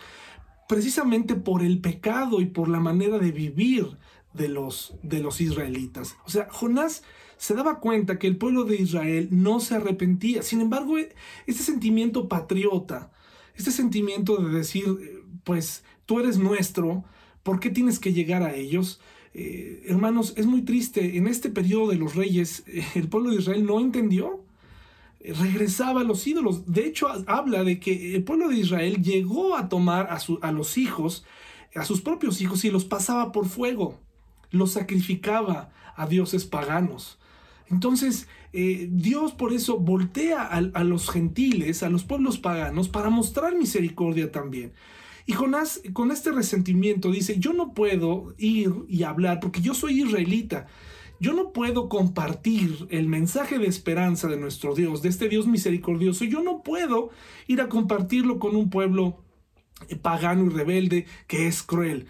[0.71, 3.97] precisamente por el pecado y por la manera de vivir
[4.35, 6.15] de los, de los israelitas.
[6.25, 7.03] O sea, Jonás
[7.39, 10.43] se daba cuenta que el pueblo de Israel no se arrepentía.
[10.43, 13.11] Sin embargo, este sentimiento patriota,
[13.57, 17.03] este sentimiento de decir, pues tú eres nuestro,
[17.43, 19.01] ¿por qué tienes que llegar a ellos?
[19.35, 22.63] Eh, hermanos, es muy triste, en este periodo de los reyes,
[22.95, 24.45] el pueblo de Israel no entendió,
[25.21, 26.73] regresaba a los ídolos.
[26.73, 30.79] De hecho, habla de que el pueblo de Israel llegó a tomar a, a los
[30.79, 31.25] hijos,
[31.75, 33.99] a sus propios hijos, y los pasaba por fuego,
[34.51, 37.19] los sacrificaba a dioses paganos.
[37.71, 43.55] Entonces, eh, Dios por eso voltea a, los gentiles, a los pueblos paganos, para mostrar
[43.55, 44.73] misericordia también.
[45.27, 50.03] Y Jonás con este resentimiento dice, yo no puedo ir y hablar porque yo soy
[50.03, 50.67] israelita.
[51.21, 56.25] Yo no puedo compartir el mensaje de esperanza de nuestro Dios, de este Dios misericordioso.
[56.25, 57.11] Yo no puedo
[57.47, 59.23] ir a compartirlo con un pueblo
[60.01, 62.07] pagano y rebelde que es cruel.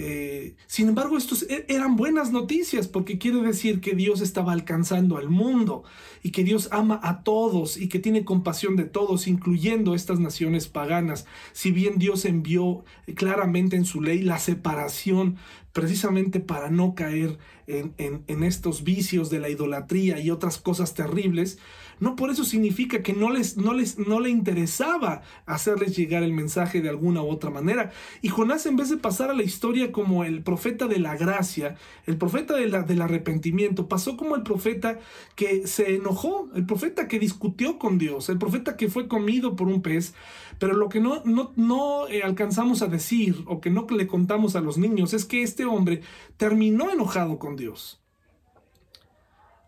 [0.00, 5.16] Eh, sin embargo, estos e-, eran buenas noticias porque quiere decir que Dios estaba alcanzando
[5.16, 5.82] al mundo
[6.22, 10.68] y que Dios ama a todos y que tiene compasión de todos, incluyendo estas naciones
[10.68, 11.26] paganas.
[11.52, 12.84] Si bien Dios envió
[13.16, 15.36] claramente en su ley la separación
[15.72, 21.58] precisamente para no caer en estos vicios de la idolatría y otras cosas terribles,
[22.00, 26.32] no por eso significa que no les, no les no le interesaba hacerles llegar el
[26.32, 27.90] mensaje de alguna u otra manera.
[28.22, 31.76] Y Jonás, en vez de pasar a la historia como el profeta de la gracia,
[32.06, 34.98] el profeta del arrepentimiento, pasó como el profeta
[35.34, 39.68] que se enojó, el profeta que discutió con Dios, el profeta que fue comido por
[39.68, 40.14] un pez.
[40.58, 44.56] Pero lo que no, no, no eh, alcanzamos a decir o que no le contamos
[44.56, 46.02] a los niños es que este hombre
[46.36, 48.00] terminó enojado con Dios.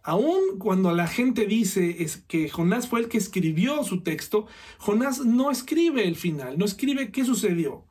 [0.03, 4.47] Aún cuando la gente dice que Jonás fue el que escribió su texto,
[4.79, 7.85] Jonás no escribe el final, no escribe qué sucedió.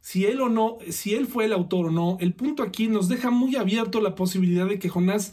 [0.00, 3.08] Si él o no, si él fue el autor o no, el punto aquí nos
[3.08, 5.32] deja muy abierto la posibilidad de que Jonás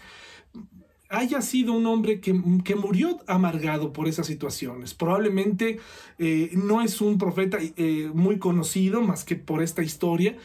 [1.09, 2.33] haya sido un hombre que,
[2.75, 4.93] murió amargado por esas situaciones.
[4.93, 5.79] Probablemente
[6.19, 10.37] eh, no es un profeta eh, muy conocido más que por esta historia,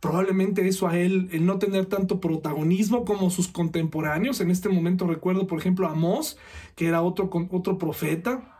[0.00, 4.40] probablemente eso a él, el no tener tanto protagonismo como sus contemporáneos.
[4.40, 6.38] En este momento recuerdo, por ejemplo, a Amós,
[6.74, 8.56] que era otro, otro profeta,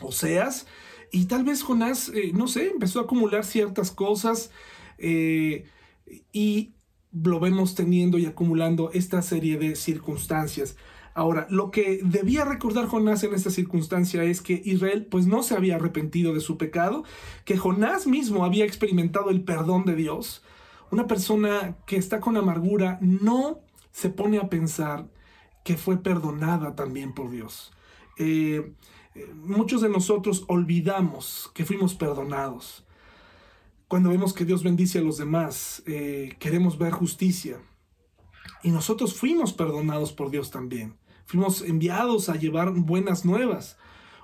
[0.00, 0.66] Oseas,
[1.12, 4.50] y tal vez Jonás, eh, no sé, empezó a acumular ciertas cosas.
[4.98, 5.64] eh,
[6.32, 6.74] y
[7.12, 10.76] lo vemos teniendo y acumulando esta serie de circunstancias.
[11.14, 15.54] Ahora, lo que debía recordar Jonás en esta circunstancia es que Israel pues no se
[15.54, 17.02] había arrepentido de su pecado,
[17.44, 20.44] que Jonás mismo había experimentado el perdón de Dios.
[20.90, 23.60] Una persona que está con amargura no
[23.92, 25.08] se pone a pensar
[25.64, 27.72] que fue perdonada también por Dios.
[28.18, 28.72] Eh,
[29.14, 32.86] eh, muchos de nosotros olvidamos que fuimos perdonados.
[33.86, 37.60] Cuando vemos que Dios bendice a los demás, eh, queremos ver justicia.
[38.62, 40.96] Y nosotros fuimos perdonados por Dios también.
[41.26, 43.76] Fuimos enviados a llevar buenas nuevas.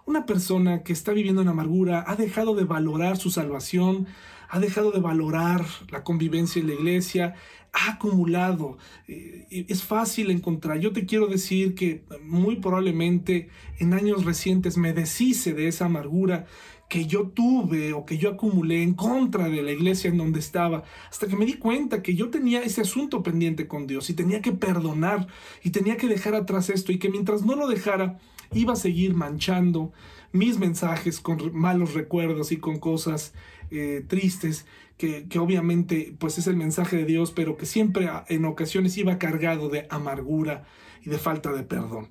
[0.06, 4.06] Una persona que está viviendo en amargura ha dejado de valorar su salvación,
[4.50, 7.34] ha dejado de valorar la convivencia en la iglesia,
[7.72, 8.76] ha acumulado.
[9.08, 10.78] Eh, es fácil encontrar.
[10.78, 16.44] Yo te quiero decir que muy probablemente en años recientes me deshice de esa amargura
[16.90, 20.84] que yo tuve o que yo acumulé en contra de la iglesia en donde estaba,
[21.10, 24.42] hasta que me di cuenta que yo tenía ese asunto pendiente con Dios y tenía
[24.42, 25.26] que perdonar
[25.62, 28.20] y tenía que dejar atrás esto y que mientras no lo dejara,
[28.52, 29.92] iba a seguir manchando
[30.32, 33.34] mis mensajes con malos recuerdos y con cosas
[33.70, 38.44] eh, tristes, que, que, obviamente pues es el mensaje de Dios, pero que siempre en
[38.44, 40.64] ocasiones iba cargado de amargura
[41.02, 42.10] y de falta de perdón.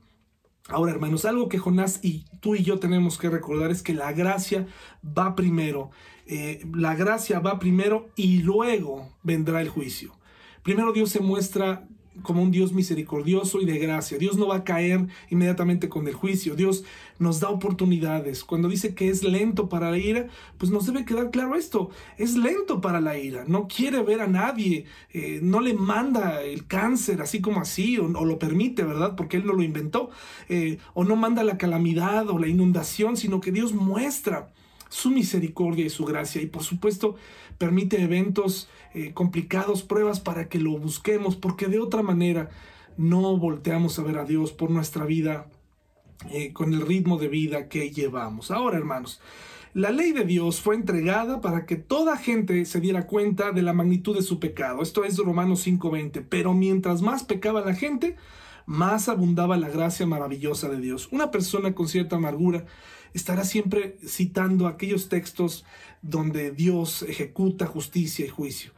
[0.70, 4.14] Ahora, hermanos, algo que Jonás y tú y yo tenemos que recordar es que la
[4.14, 4.66] gracia
[5.06, 5.92] va primero.
[6.26, 10.16] Eh, la gracia va primero y luego vendrá el juicio.
[10.64, 11.86] Primero Dios se muestra
[12.22, 14.18] como un Dios misericordioso y de gracia.
[14.18, 16.56] Dios no va a caer inmediatamente con el juicio.
[16.56, 16.84] Dios
[17.20, 18.44] nos da oportunidades.
[18.44, 21.90] Cuando dice que es lento para la ira, pues nos debe quedar claro esto.
[22.18, 23.46] Es lento para la ira.
[23.48, 24.86] No quiere ver a nadie.
[25.12, 29.16] Eh, no le manda el cáncer así como así, o, lo permite, ¿verdad?
[29.16, 30.10] Porque Él no lo inventó.
[30.50, 34.52] Eh, o no manda la calamidad o la inundación, sino que Dios muestra
[34.94, 36.42] su misericordia y su gracia.
[36.42, 37.16] Y por supuesto,
[37.58, 42.52] permite eventos eh, complicados, pruebas para que lo busquemos, porque de otra manera
[42.96, 45.48] no volteamos a ver a Dios por nuestra vida
[46.30, 48.52] eh, con el ritmo de vida que llevamos.
[48.52, 49.20] Ahora, hermanos,
[49.74, 53.74] la ley de Dios fue entregada para que toda gente se diera cuenta de la
[53.74, 54.84] magnitud de su pecado.
[54.84, 56.22] Esto es Romanos 5:20.
[56.22, 58.16] Pero mientras más pecaba la gente,
[58.68, 61.10] más abundaba la gracia maravillosa de Dios.
[61.12, 62.66] Una persona con cierta amargura
[63.14, 65.66] estará siempre citando aquellos textos
[66.02, 68.72] donde Dios ejecuta justicia y juicio,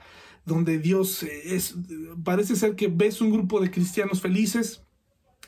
[0.46, 1.76] donde Dios es,
[2.24, 4.84] parece ser que ves un grupo de cristianos felices,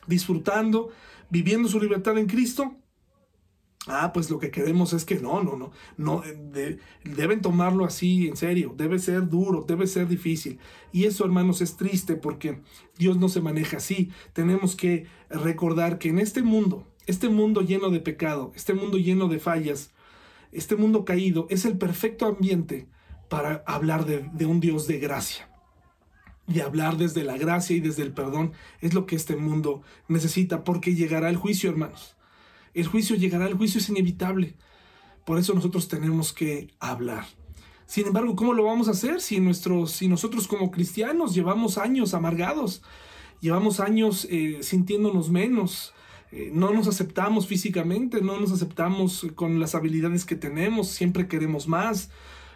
[0.08, 0.89] disfrutando,
[1.30, 2.78] viviendo su libertad en Cristo.
[3.89, 6.21] Ah, pues lo que queremos es que no, no, no, no,
[7.06, 10.60] deben tomarlo así en serio, debe ser duro, debe ser difícil.
[10.91, 12.62] Y eso, hermanos, es triste porque
[12.97, 14.12] Dios no se maneja así.
[14.34, 19.30] Tenemos que recordar que en este mundo, este mundo lleno de pecado, este mundo lleno
[19.30, 19.91] de fallas,
[20.52, 22.88] este mundo caído, es el perfecto ambiente
[23.30, 25.50] para hablar de, un Dios de gracia.
[26.48, 30.63] Y hablar desde la gracia y desde el perdón es lo que este mundo necesita,
[30.63, 32.15] porque llegará el juicio, hermanos.
[32.74, 34.56] El juicio llegará, el juicio es inevitable.
[35.26, 37.26] Por eso nosotros tenemos que hablar.
[37.86, 42.82] Sin embargo, ¿cómo lo vamos a hacer si, nosotros como cristianos llevamos años amargados,
[43.39, 45.93] llevamos años eh, sintiéndonos menos,
[46.31, 51.67] eh, no nos aceptamos físicamente, no nos aceptamos con las habilidades que tenemos, siempre queremos
[51.67, 52.09] más,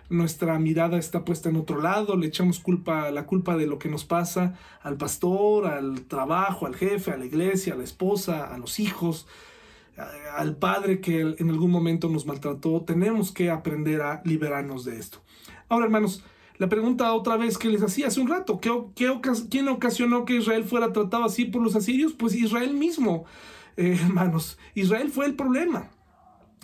[0.09, 3.87] nuestra mirada está puesta en otro lado, le echamos culpa, la culpa de lo que
[3.87, 8.57] nos pasa al pastor, al trabajo, al jefe, a la iglesia, a la esposa, a
[8.57, 9.25] los hijos,
[10.35, 12.81] al padre que en algún momento nos maltrató.
[12.81, 15.19] Tenemos que aprender a liberarnos de esto.
[15.69, 16.23] Ahora, hermanos,
[16.57, 19.11] la pregunta otra vez que les hacía hace un rato, ¿qué, qué,
[19.49, 22.13] ¿quién ocasionó que Israel fuera tratado así por los asirios?
[22.13, 23.25] Pues Israel mismo.
[23.77, 25.89] Hermanos, Israel fue el problema.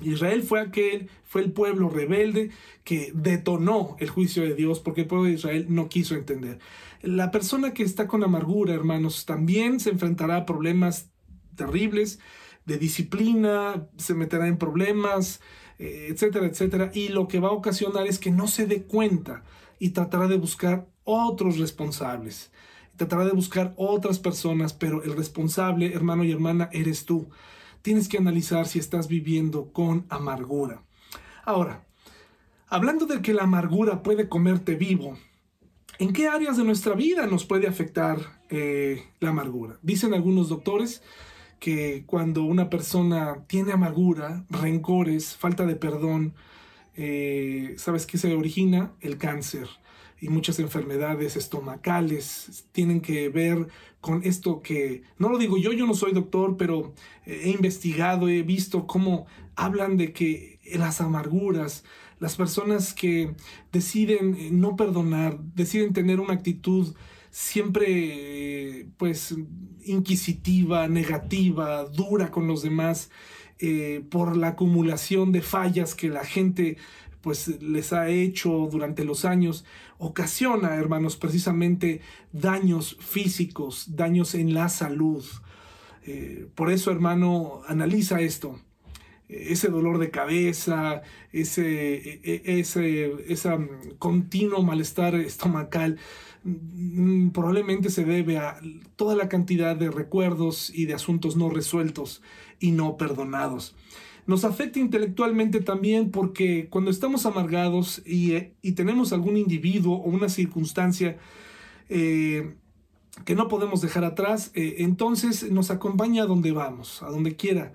[0.01, 2.51] Israel fue aquel, fue el pueblo rebelde
[2.83, 6.59] que detonó el juicio de Dios porque el pueblo de Israel no quiso entender.
[7.01, 11.09] La persona que está con amargura, hermanos, también se enfrentará a problemas
[11.55, 12.19] terribles
[12.65, 15.41] de disciplina, se meterá en problemas,
[15.79, 16.91] eh, etcétera, etcétera.
[16.93, 19.43] Y lo que va a ocasionar es que no se dé cuenta
[19.79, 22.51] y tratará de buscar otros responsables
[22.97, 27.29] tratará de buscar otras personas, pero el responsable, hermano y hermana, eres tú.
[27.83, 30.83] Tienes que analizar si estás viviendo con amargura.
[31.45, 31.85] Ahora,
[32.67, 35.17] hablando de que la amargura puede comerte vivo,
[35.99, 39.77] ¿en qué áreas de nuestra vida nos puede afectar eh, la amargura?
[39.83, 41.03] Dicen algunos doctores
[41.59, 46.33] que cuando una persona tiene amargura, rencores, falta de perdón,
[46.95, 48.91] eh, ¿sabes qué se origina?
[49.01, 49.69] El cáncer
[50.19, 53.67] y muchas enfermedades estomacales tienen que ver
[54.01, 56.93] con esto que, no lo digo yo, yo no soy doctor, pero
[57.25, 61.83] he investigado, he visto cómo hablan de que las amarguras,
[62.19, 63.35] las personas que
[63.71, 66.95] deciden no perdonar, deciden tener una actitud
[67.29, 69.35] siempre pues
[69.83, 73.11] inquisitiva, negativa, dura con los demás,
[73.59, 76.77] eh, por la acumulación de fallas que la gente
[77.27, 79.65] pues les ha hecho durante los años,
[79.97, 81.99] ocasiona, hermanos, precisamente
[82.31, 85.25] daños físicos, daños en la salud.
[86.05, 88.61] Eh, por eso, hermano, analiza esto.
[89.27, 91.01] Ese dolor de cabeza,
[91.33, 93.49] ese, e, e, ese, ese
[93.99, 95.97] continuo malestar estomacal,
[96.45, 98.61] mm, probablemente se debe a
[98.95, 102.21] toda la cantidad de recuerdos y de asuntos no resueltos
[102.61, 103.75] y no perdonados
[104.27, 110.27] nos afecta intelectualmente también porque cuando estamos amargados y, eh, tenemos algún individuo o una
[110.27, 111.17] circunstancia
[111.89, 112.53] eh,
[113.25, 117.73] que no podemos dejar atrás, eh, entonces nos acompaña a donde vamos, a donde quiera.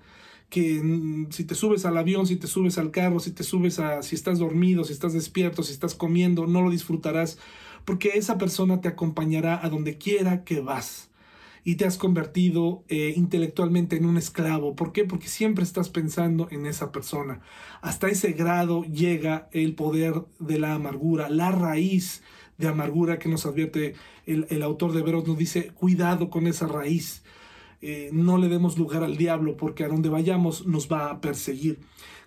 [0.49, 3.79] Que mm, si te subes al avión, si te subes al carro, si te subes
[3.79, 7.39] a, si estás dormido, si estás despierto, si estás comiendo, no lo disfrutarás,
[7.83, 11.09] porque esa persona te acompañará a donde quiera que vas
[11.63, 14.75] y te has convertido eh, intelectualmente en un esclavo.
[14.75, 15.05] ¿Por qué?
[15.05, 17.41] Porque siempre estás pensando en esa persona.
[17.81, 22.21] Hasta ese grado llega el poder de la amargura, la raíz
[22.57, 23.95] de amargura que nos advierte
[24.25, 27.23] el, autor de Veros, nos dice, cuidado con esa raíz.
[27.81, 31.79] Eh, no le demos lugar al diablo porque a donde vayamos nos va a perseguir.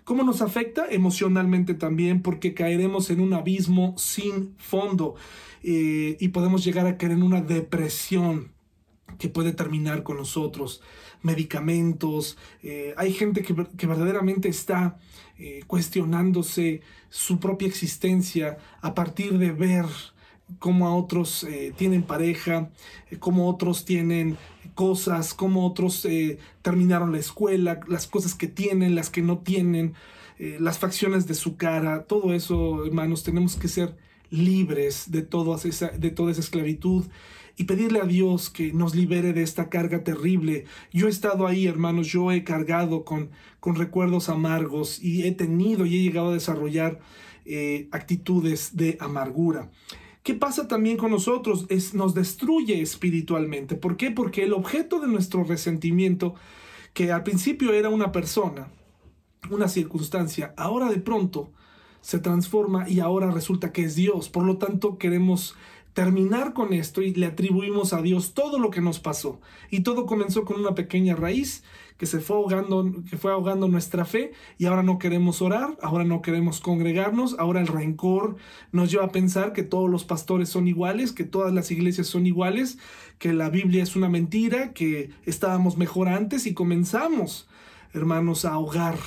[0.03, 0.85] ¿Cómo nos afecta?
[0.89, 5.15] Emocionalmente también porque caeremos en un abismo sin fondo
[5.63, 8.56] eh, y podemos llegar a caer en una depresión
[9.17, 10.81] que puede terminar con nosotros,
[11.21, 12.37] medicamentos.
[12.63, 13.53] Eh, hay gente que,
[13.87, 14.99] verdaderamente está
[15.37, 19.85] eh, cuestionándose su propia existencia a partir de ver
[20.59, 22.69] cómo a otros eh, tienen pareja,
[23.19, 24.37] cómo otros tienen
[24.75, 26.07] cosas, cómo otros
[26.61, 29.95] terminaron la escuela, las cosas que tienen, las que no tienen,
[30.37, 33.97] las facciones de su cara, todo eso, hermanos, tenemos que ser
[34.29, 35.27] libres de,
[35.65, 37.05] esa, de toda esa esclavitud
[37.57, 40.65] y pedirle a Dios que nos libere de esta carga terrible.
[40.93, 45.85] Yo he estado ahí, hermanos, yo he cargado con, con recuerdos amargos y he tenido
[45.85, 46.99] y he llegado a desarrollar
[47.45, 49.71] eh, actitudes de amargura.
[50.21, 51.65] ¿Qué pasa también con nosotros?
[51.69, 53.75] Es, nos destruye espiritualmente.
[53.75, 54.11] ¿Por qué?
[54.11, 56.35] Porque el objeto de nuestro resentimiento,
[56.93, 58.67] que al principio era una persona,
[59.49, 61.51] una circunstancia, ahora de pronto
[62.01, 64.29] se transforma y ahora resulta que es Dios.
[64.29, 65.55] Por lo tanto, queremos
[65.97, 69.41] terminar con esto y le atribuimos a Dios todo lo que nos pasó.
[69.71, 71.63] Y todo comenzó con una pequeña raíz
[71.97, 76.03] que se fue ahogando, que fue ahogando nuestra fe y ahora no queremos orar, ahora
[76.03, 78.35] no queremos congregarnos, ahora el rencor
[78.71, 82.27] nos lleva a pensar que todos los pastores son iguales, que todas las iglesias son
[82.27, 82.77] iguales,
[83.17, 87.47] que la Biblia es una mentira, que estábamos mejor antes y comenzamos,
[87.95, 88.99] hermanos, a ahogar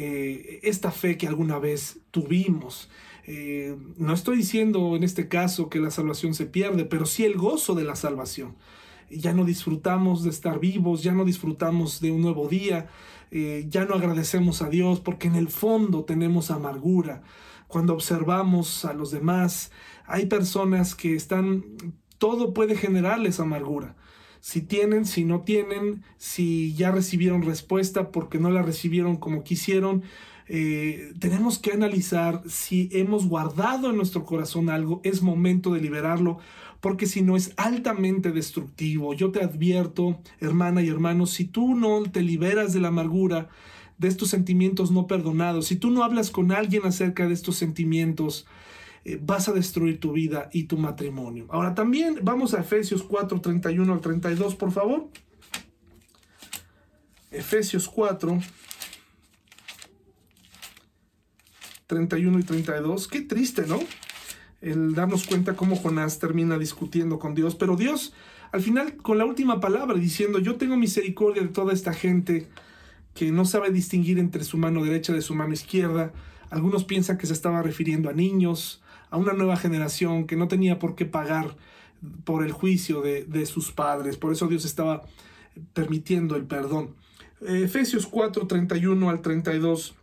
[0.00, 2.88] eh, esta fe que alguna vez tuvimos.
[3.24, 7.34] Eh, no estoy diciendo en este caso que la salvación se pierde, pero sí el
[7.34, 8.54] gozo de la salvación.
[9.10, 12.86] Ya no disfrutamos de estar vivos, ya no disfrutamos de un nuevo día,
[13.32, 17.24] eh, ya no agradecemos a Dios porque en el fondo tenemos amargura.
[17.66, 19.72] Cuando observamos a los demás,
[20.06, 21.64] hay personas que están,
[22.18, 23.96] todo puede generarles amargura.
[24.40, 30.02] Si tienen, si no tienen, si ya recibieron respuesta porque no la recibieron como quisieron,
[30.48, 36.38] eh, tenemos que analizar si hemos guardado en nuestro corazón algo, es momento de liberarlo,
[36.80, 39.12] porque si no es altamente destructivo.
[39.12, 43.48] Yo te advierto, hermana y hermano, si tú no te liberas de la amargura,
[43.98, 48.46] de estos sentimientos no perdonados, si tú no hablas con alguien acerca de estos sentimientos,
[49.08, 51.46] eh, vas a destruir tu vida y tu matrimonio.
[51.48, 55.08] Ahora también vamos a Efesios 4, 31 al 32, por favor.
[57.30, 58.38] Efesios 4,
[61.86, 63.08] 31 y 32.
[63.08, 63.78] Qué triste, ¿no?
[64.60, 68.12] El darnos cuenta cómo Jonás termina discutiendo con Dios, pero Dios
[68.52, 72.46] al final con la última palabra diciendo, yo tengo misericordia de toda esta gente
[73.14, 76.12] que no sabe distinguir entre su mano derecha de su mano izquierda.
[76.50, 80.78] Algunos piensan que se estaba refiriendo a niños, a una nueva generación que no tenía
[80.78, 81.56] por qué pagar
[82.24, 84.16] por el juicio de, de sus padres.
[84.16, 85.02] Por eso Dios estaba
[85.72, 86.94] permitiendo el perdón.
[87.40, 89.96] Efesios 4, 31 al 32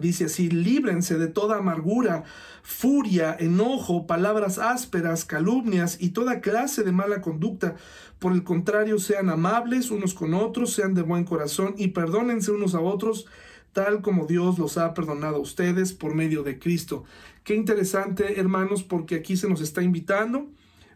[0.00, 2.24] Dice así, líbrense de toda amargura,
[2.62, 7.76] furia, enojo, palabras ásperas, calumnias y toda clase de mala conducta.
[8.18, 12.74] Por el contrario, sean amables unos con otros, sean de buen corazón y perdónense unos
[12.74, 13.26] a otros,
[13.72, 17.04] tal como Dios los ha perdonado a ustedes por medio de Cristo.
[17.44, 20.48] Qué interesante, hermanos, porque aquí se nos está invitando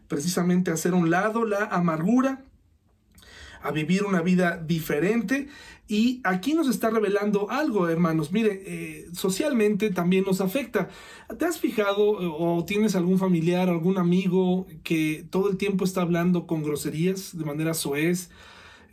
[0.07, 2.43] precisamente a hacer un lado la amargura,
[3.61, 5.47] a vivir una vida diferente.
[5.89, 8.31] Y aquí nos está revelando algo, hermanos.
[8.31, 10.89] Mire, eh, socialmente también nos afecta.
[11.37, 16.45] ¿Te has fijado o tienes algún familiar, algún amigo que todo el tiempo está hablando
[16.45, 18.29] con groserías de manera soez?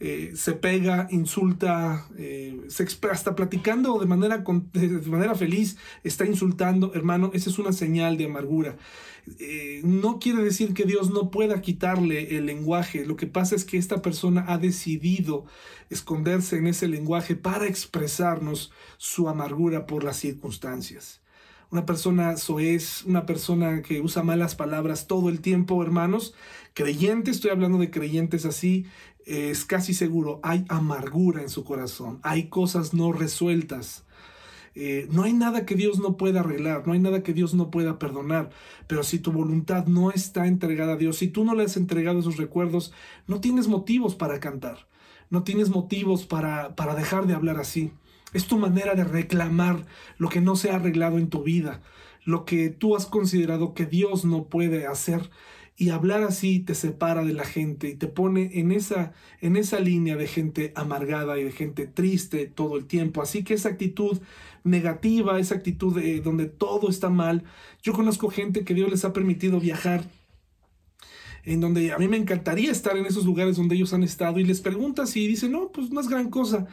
[0.06, 4.44] Eh, se pega, insulta, eh, se está platicando de manera,
[4.74, 8.76] de manera feliz, está insultando, hermano, esa es una señal de amargura.
[9.38, 13.64] Eh, no quiere decir que Dios no pueda quitarle el lenguaje, lo que pasa es
[13.64, 15.46] que esta persona ha decidido
[15.88, 21.22] esconderse en ese lenguaje para expresarnos su amargura por las circunstancias.
[21.70, 26.34] Una persona soez, una persona que usa malas palabras todo el tiempo, hermanos,
[26.74, 28.86] creyentes, estoy hablando de creyentes así,
[29.26, 34.04] es casi seguro, hay amargura en su corazón, hay cosas no resueltas.
[34.76, 37.70] Eh, no hay nada que Dios no pueda arreglar, no hay nada que Dios no
[37.70, 38.50] pueda perdonar,
[38.88, 42.18] pero si tu voluntad no está entregada a Dios, si tú no le has entregado
[42.18, 42.92] esos recuerdos,
[43.28, 44.88] no tienes motivos para cantar,
[45.30, 47.92] no tienes motivos para, para dejar de hablar así.
[48.32, 49.86] Es tu manera de reclamar
[50.18, 51.80] lo que no se ha arreglado en tu vida,
[52.24, 55.30] lo que tú has considerado que Dios no puede hacer
[55.76, 59.80] y hablar así te separa de la gente y te pone en esa, en esa
[59.80, 63.22] línea de gente amargada y de gente triste todo el tiempo.
[63.22, 64.20] Así que esa actitud
[64.62, 67.42] negativa, esa actitud de, donde todo está mal.
[67.82, 70.04] Yo conozco gente que Dios les ha permitido viajar
[71.44, 74.44] en donde a mí me encantaría estar en esos lugares donde ellos han estado y
[74.44, 76.66] les preguntas y dicen, no, pues no es gran cosa.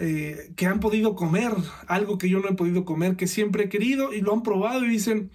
[0.00, 1.52] Eh, que han podido comer
[1.88, 4.84] algo que yo no he podido comer, que siempre he querido y lo han probado
[4.84, 5.30] y dicen,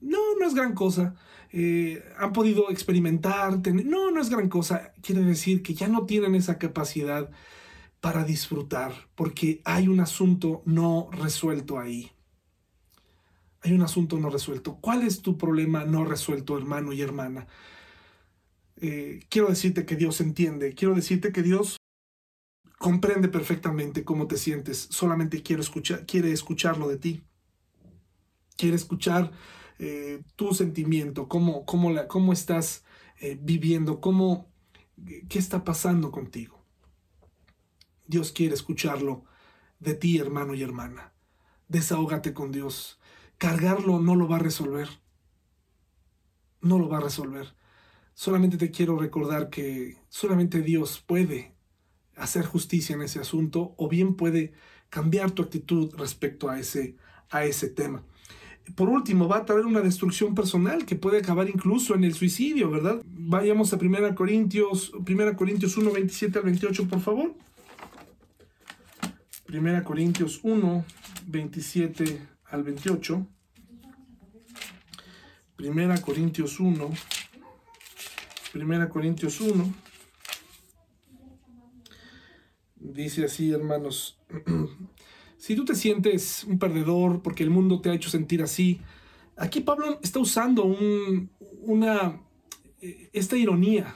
[0.00, 1.14] no, no es gran cosa.
[1.52, 4.92] Eh, han podido experimentar, no, no es gran cosa.
[5.02, 7.30] Quiere decir que ya no tienen esa capacidad
[8.00, 12.10] para disfrutar, porque hay un asunto no resuelto ahí.
[13.60, 14.78] Hay un asunto no resuelto.
[14.80, 17.46] ¿Cuál es tu problema no resuelto, hermano y hermana?
[18.80, 21.76] Eh, quiero decirte que Dios entiende, quiero decirte que Dios
[22.78, 27.22] comprende perfectamente cómo te sientes, solamente quiero escuchar, quiere escucharlo de ti.
[28.56, 29.30] Quiere escuchar
[29.78, 32.84] eh, tu sentimiento, cómo, cómo, la, cómo estás
[33.20, 34.50] eh, viviendo, cómo,
[35.28, 36.64] qué está pasando contigo.
[38.06, 39.24] Dios quiere escucharlo
[39.80, 41.12] de ti, hermano y hermana.
[41.68, 43.00] Desahógate con Dios.
[43.38, 44.88] Cargarlo no lo va a resolver.
[46.60, 47.54] No lo va a resolver.
[48.14, 51.54] Solamente te quiero recordar que solamente Dios puede
[52.14, 54.52] hacer justicia en ese asunto o bien puede
[54.90, 56.96] cambiar tu actitud respecto a ese,
[57.30, 58.04] a ese tema
[58.74, 62.70] por último, va a traer una destrucción personal que puede acabar incluso en el suicidio,
[62.70, 63.02] ¿verdad?
[63.04, 67.34] Vayamos a 1 Corintios, 1 Corintios 1, 27 al 28, por favor.
[69.52, 70.84] 1 Corintios 1,
[71.26, 73.26] 27 al 28.
[75.58, 76.90] 1 Corintios 1,
[78.54, 79.74] 1 Corintios 1.
[82.76, 84.18] Dice así, hermanos.
[85.42, 88.80] Si tú te sientes un perdedor porque el mundo te ha hecho sentir así,
[89.36, 90.62] aquí Pablo está usando
[91.62, 92.22] una,
[92.80, 93.92] eh, esta ironía,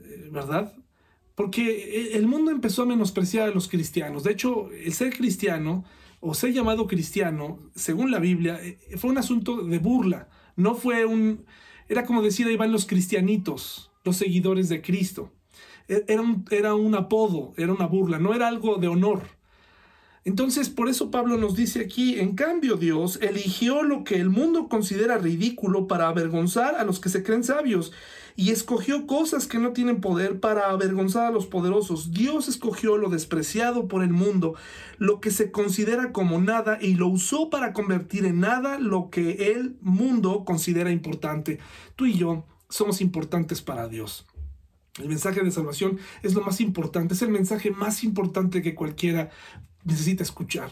[0.00, 0.74] eh, ¿verdad?
[1.36, 4.24] Porque el mundo empezó a menospreciar a los cristianos.
[4.24, 5.84] De hecho, el ser cristiano
[6.18, 10.28] o ser llamado cristiano, según la Biblia, eh, fue un asunto de burla.
[10.56, 11.44] No fue un...
[11.88, 15.32] Era como decir, ahí van los cristianitos, los seguidores de Cristo.
[15.86, 19.35] E, era un, era un apodo, era una burla, no era algo de honor.
[20.26, 24.68] Entonces, por eso Pablo nos dice aquí, en cambio Dios eligió lo que el mundo
[24.68, 27.92] considera ridículo para avergonzar a los que se creen sabios
[28.34, 32.10] y escogió cosas que no tienen poder para avergonzar a los poderosos.
[32.10, 34.56] Dios escogió lo despreciado por el mundo,
[34.98, 39.52] lo que se considera como nada, y lo usó para convertir en nada lo que
[39.52, 41.60] el mundo considera importante.
[41.94, 44.26] Tú y yo somos importantes para Dios.
[44.98, 49.30] El mensaje de salvación es lo más importante, es el mensaje más importante que cualquiera
[49.86, 50.70] necesita escuchar.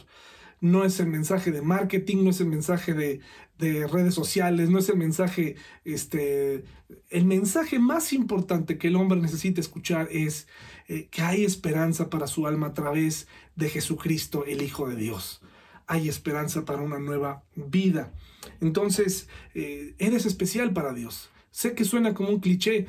[0.60, 3.20] No es el mensaje de marketing, no es el mensaje de,
[3.58, 6.64] redes sociales, no es el mensaje, este,
[7.10, 10.48] el mensaje más importante que el hombre necesita escuchar es
[10.88, 15.40] eh, que hay esperanza para su alma a través de Jesucristo, el Hijo de Dios.
[15.86, 18.12] Hay esperanza para una nueva vida.
[18.60, 21.30] Entonces, eh, eres especial para Dios.
[21.54, 22.88] Sé que suena como un cliché.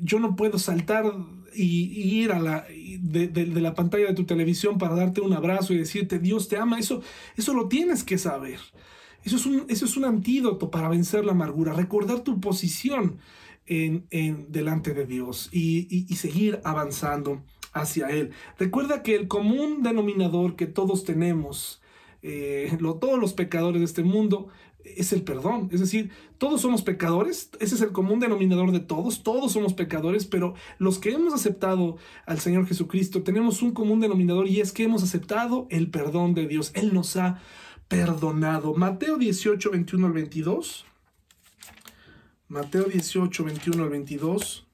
[0.00, 1.04] Yo no puedo saltar
[1.54, 2.66] y, ir a la,
[3.00, 6.78] de, la pantalla de tu televisión para darte un abrazo y decirte Dios te ama.
[6.78, 7.02] Eso,
[7.36, 8.60] eso lo tienes que saber.
[9.24, 11.74] Eso es, un, eso es un antídoto para vencer la amargura.
[11.74, 13.18] Recordar tu posición
[13.66, 14.06] en,
[14.48, 17.42] delante de Dios y, seguir avanzando
[17.74, 18.30] hacia Él.
[18.58, 21.82] Recuerda que el común denominador que todos tenemos,
[22.22, 24.48] eh, todos los pecadores de este mundo,
[24.96, 25.68] es el perdón.
[25.72, 30.26] Es decir, todos somos pecadores, ese es el común denominador de todos, todos somos pecadores,
[30.26, 34.84] pero los que hemos aceptado al Señor Jesucristo tenemos un común denominador y es que
[34.84, 36.72] hemos aceptado el perdón de Dios.
[36.74, 37.40] Él nos ha
[37.88, 38.74] perdonado.
[38.74, 40.84] Mateo 18, 21 al 22.
[42.48, 44.66] Mateo 18, 21 al 22.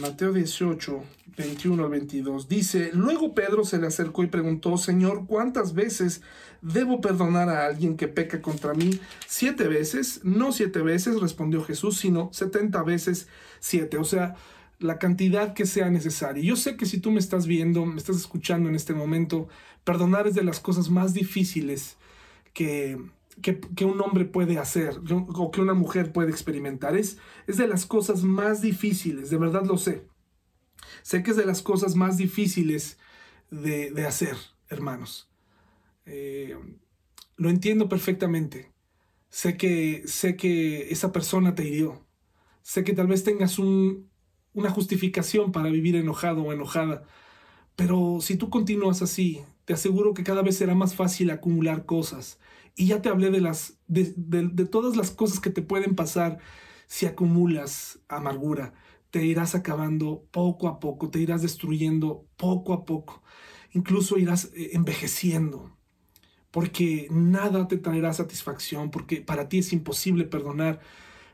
[0.00, 1.02] Mateo 18,
[1.36, 2.48] 21 al 22.
[2.48, 6.22] Dice, luego Pedro se le acercó y preguntó, Señor, ¿cuántas veces
[6.62, 8.98] debo perdonar a alguien que peca contra mí?
[9.26, 13.28] Siete veces, no siete veces, respondió Jesús, sino setenta veces
[13.60, 13.98] siete.
[13.98, 14.34] O sea,
[14.78, 16.42] la cantidad que sea necesaria.
[16.42, 19.48] Yo sé que si tú me estás viendo, me estás escuchando en este momento,
[19.84, 21.96] perdonar es de las cosas más difíciles
[22.52, 22.98] que,
[23.42, 26.96] que, un hombre puede hacer o que una mujer puede experimentar.
[26.96, 30.02] Es, es de las cosas más difíciles, de verdad lo sé.
[31.06, 32.98] Sé que es de las cosas más difíciles
[33.52, 34.36] de, hacer,
[34.68, 35.30] hermanos.
[36.04, 36.58] Eh,
[37.36, 38.72] lo entiendo perfectamente.
[39.28, 42.04] Sé que, sé que esa persona te hirió.
[42.62, 44.10] Sé que tal vez tengas un,
[44.52, 47.04] una justificación para vivir enojado o enojada.
[47.76, 52.40] Pero si tú continúas así, te aseguro que cada vez será más fácil acumular cosas
[52.74, 54.06] y ya te hablé de, las, de,
[54.66, 56.38] todas las cosas que te pueden pasar
[56.88, 58.74] si acumulas amargura.
[59.10, 63.22] Te irás acabando poco a poco, te irás destruyendo poco a poco.
[63.72, 65.76] Incluso irás eh, envejeciendo,
[66.50, 70.80] porque nada te traerá satisfacción, porque para ti es imposible perdonar.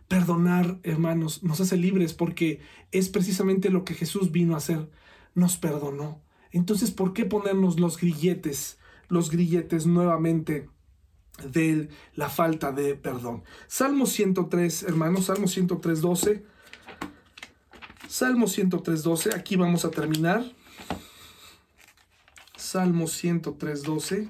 [0.08, 2.60] Perdonar, hermanos, nos hace libres porque
[2.90, 4.90] es precisamente lo que Jesús vino a hacer.
[5.34, 6.20] Nos perdonó.
[6.50, 10.68] Entonces, ¿por qué ponernos los grilletes, los grilletes nuevamente
[11.44, 13.42] de la falta de perdón.
[13.66, 16.44] Salmo 103, hermanos, Salmo 103, 12.
[18.12, 20.44] Salmo 103, 12, aquí vamos a terminar.
[22.54, 24.28] Salmo 103, 12.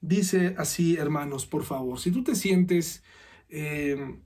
[0.00, 3.04] Dice así, hermanos, por favor, si tú te sientes
[3.48, 4.18] eh,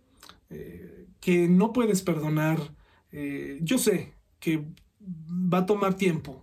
[0.48, 2.74] eh, que no puedes perdonar,
[3.12, 4.64] eh, yo sé que
[4.98, 6.42] va a tomar tiempo,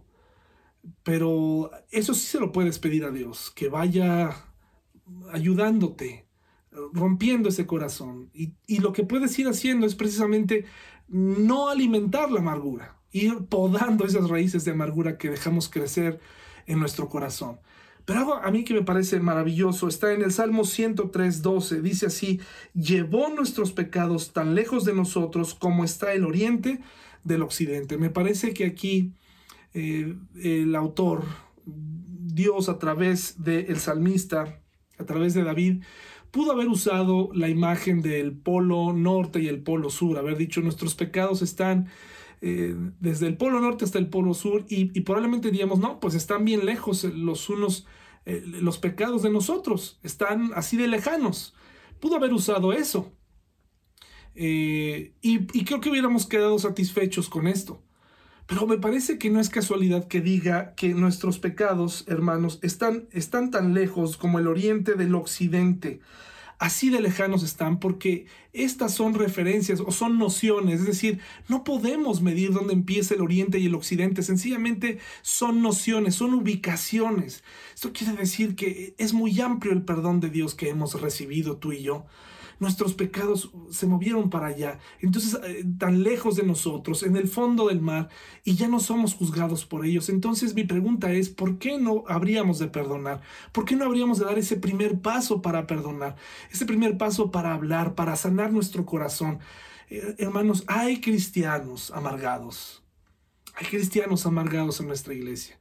[1.01, 4.29] pero eso sí se lo puedes pedir a Dios, que vaya
[5.31, 6.27] ayudándote,
[6.93, 8.29] rompiendo ese corazón.
[8.33, 10.65] Y, lo que puedes ir haciendo es precisamente
[11.07, 16.19] no alimentar la amargura, ir podando esas raíces de amargura que dejamos crecer
[16.65, 17.59] en nuestro corazón.
[18.05, 21.81] Pero algo a mí que me parece maravilloso está en el Salmo 103, 12.
[21.81, 22.41] Dice así,
[22.73, 26.81] llevó nuestros pecados tan lejos de nosotros como está el oriente
[27.23, 27.97] del occidente.
[27.97, 29.13] Me parece que aquí
[29.73, 31.23] eh, el autor,
[31.65, 34.59] Dios a través del salmista,
[34.97, 35.83] a través de David,
[36.33, 40.95] pudo haber usado la imagen del polo norte y el polo sur, haber dicho nuestros
[40.95, 41.89] pecados están
[42.41, 46.43] eh, desde el polo norte hasta el polo sur y, probablemente diríamos, no, pues están
[46.43, 47.85] bien lejos los unos,
[48.25, 51.53] eh, los pecados de nosotros, están así de lejanos.
[51.99, 53.13] Pudo haber usado eso.
[54.33, 57.83] y creo que hubiéramos quedado satisfechos con esto.
[58.67, 63.73] Me parece que no es casualidad que diga que nuestros pecados, hermanos, están, están tan
[63.73, 65.99] lejos como el oriente del occidente.
[66.59, 72.21] Así de lejanos están porque estas son referencias o son nociones, es decir, no podemos
[72.21, 77.43] medir dónde empieza el oriente y el occidente, sencillamente son nociones, son ubicaciones.
[77.73, 81.73] Esto quiere decir que es muy amplio el perdón de Dios que hemos recibido tú
[81.73, 82.05] y yo
[82.59, 87.67] nuestros pecados se movieron para allá, entonces eh, tan lejos de nosotros, en el fondo
[87.67, 88.09] del mar,
[88.43, 90.09] y ya no somos juzgados por ellos.
[90.09, 93.21] Entonces mi pregunta es, ¿por qué no habríamos de perdonar?
[93.51, 96.15] ¿Por qué no habríamos de dar ese primer paso para perdonar?
[96.51, 99.39] Ese primer paso para hablar, para sanar nuestro corazón.
[99.89, 102.83] Eh, hermanos, hay cristianos amargados.
[103.55, 105.59] Hay cristianos amargados en nuestra iglesia.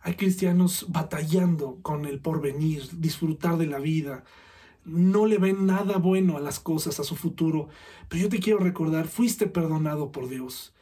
[0.00, 4.24] Hay cristianos batallando con el porvenir, disfrutar de la vida,
[4.84, 7.68] no le ven nada bueno a las cosas, a su futuro.
[8.08, 10.74] Pero yo te quiero recordar, fuiste perdonado por Dios.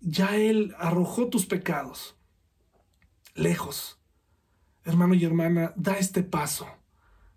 [0.00, 2.16] Ya Él arrojó tus pecados
[3.34, 3.98] lejos.
[4.84, 6.66] Hermano y hermana, da este paso.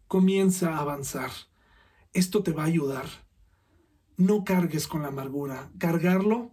[0.08, 1.32] Comienza a avanzar.
[2.14, 3.06] Esto te va a ayudar.
[4.18, 5.72] No cargues con la amargura.
[5.78, 6.52] Cargarlo,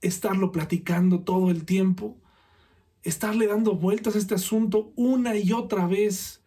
[0.00, 2.16] estarlo platicando todo el tiempo,
[3.02, 6.37] estarle dando vueltas a este asunto una y otra vez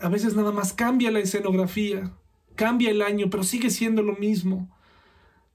[0.00, 2.12] a veces nada más cambia la escenografía,
[2.54, 4.68] cambia el año, pero sigue siendo lo mismo.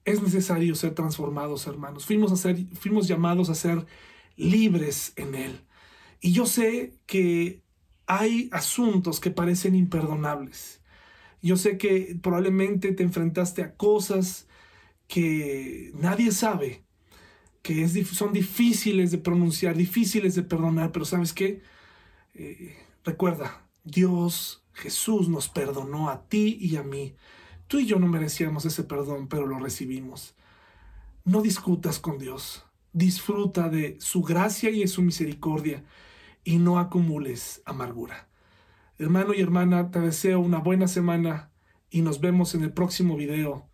[0.05, 2.05] Es necesario ser transformados, hermanos.
[2.05, 3.85] Fuimos, a ser, fuimos llamados a ser
[4.35, 5.61] libres en Él.
[6.19, 7.61] Y yo sé que
[8.05, 10.81] hay asuntos que parecen imperdonables.
[11.41, 14.47] Yo sé que probablemente te enfrentaste a cosas
[15.07, 16.83] que nadie sabe,
[17.61, 21.61] que es, son difíciles de pronunciar, difíciles de perdonar, pero ¿sabes qué?
[22.33, 27.15] Eh, recuerda, Dios, Jesús nos perdonó a ti y a mí.
[27.67, 30.35] Tú y yo no merecíamos ese perdón, pero lo recibimos.
[31.25, 32.65] No discutas con Dios.
[32.93, 35.83] Disfruta de su gracia y de su misericordia
[36.45, 38.29] y no acumules amargura.
[38.97, 41.51] Hermano y hermana, te deseo una buena semana
[41.89, 43.67] y nos vemos en el próximo video.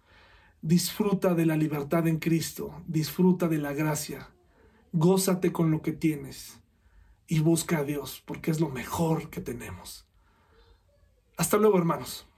[0.62, 4.32] Disfruta de la libertad en Cristo, disfruta de la gracia,
[4.92, 6.59] gózate con lo que tienes
[7.30, 10.08] y busca a Dios porque es lo mejor que tenemos.
[11.38, 12.29] Hasta luego, hermanos.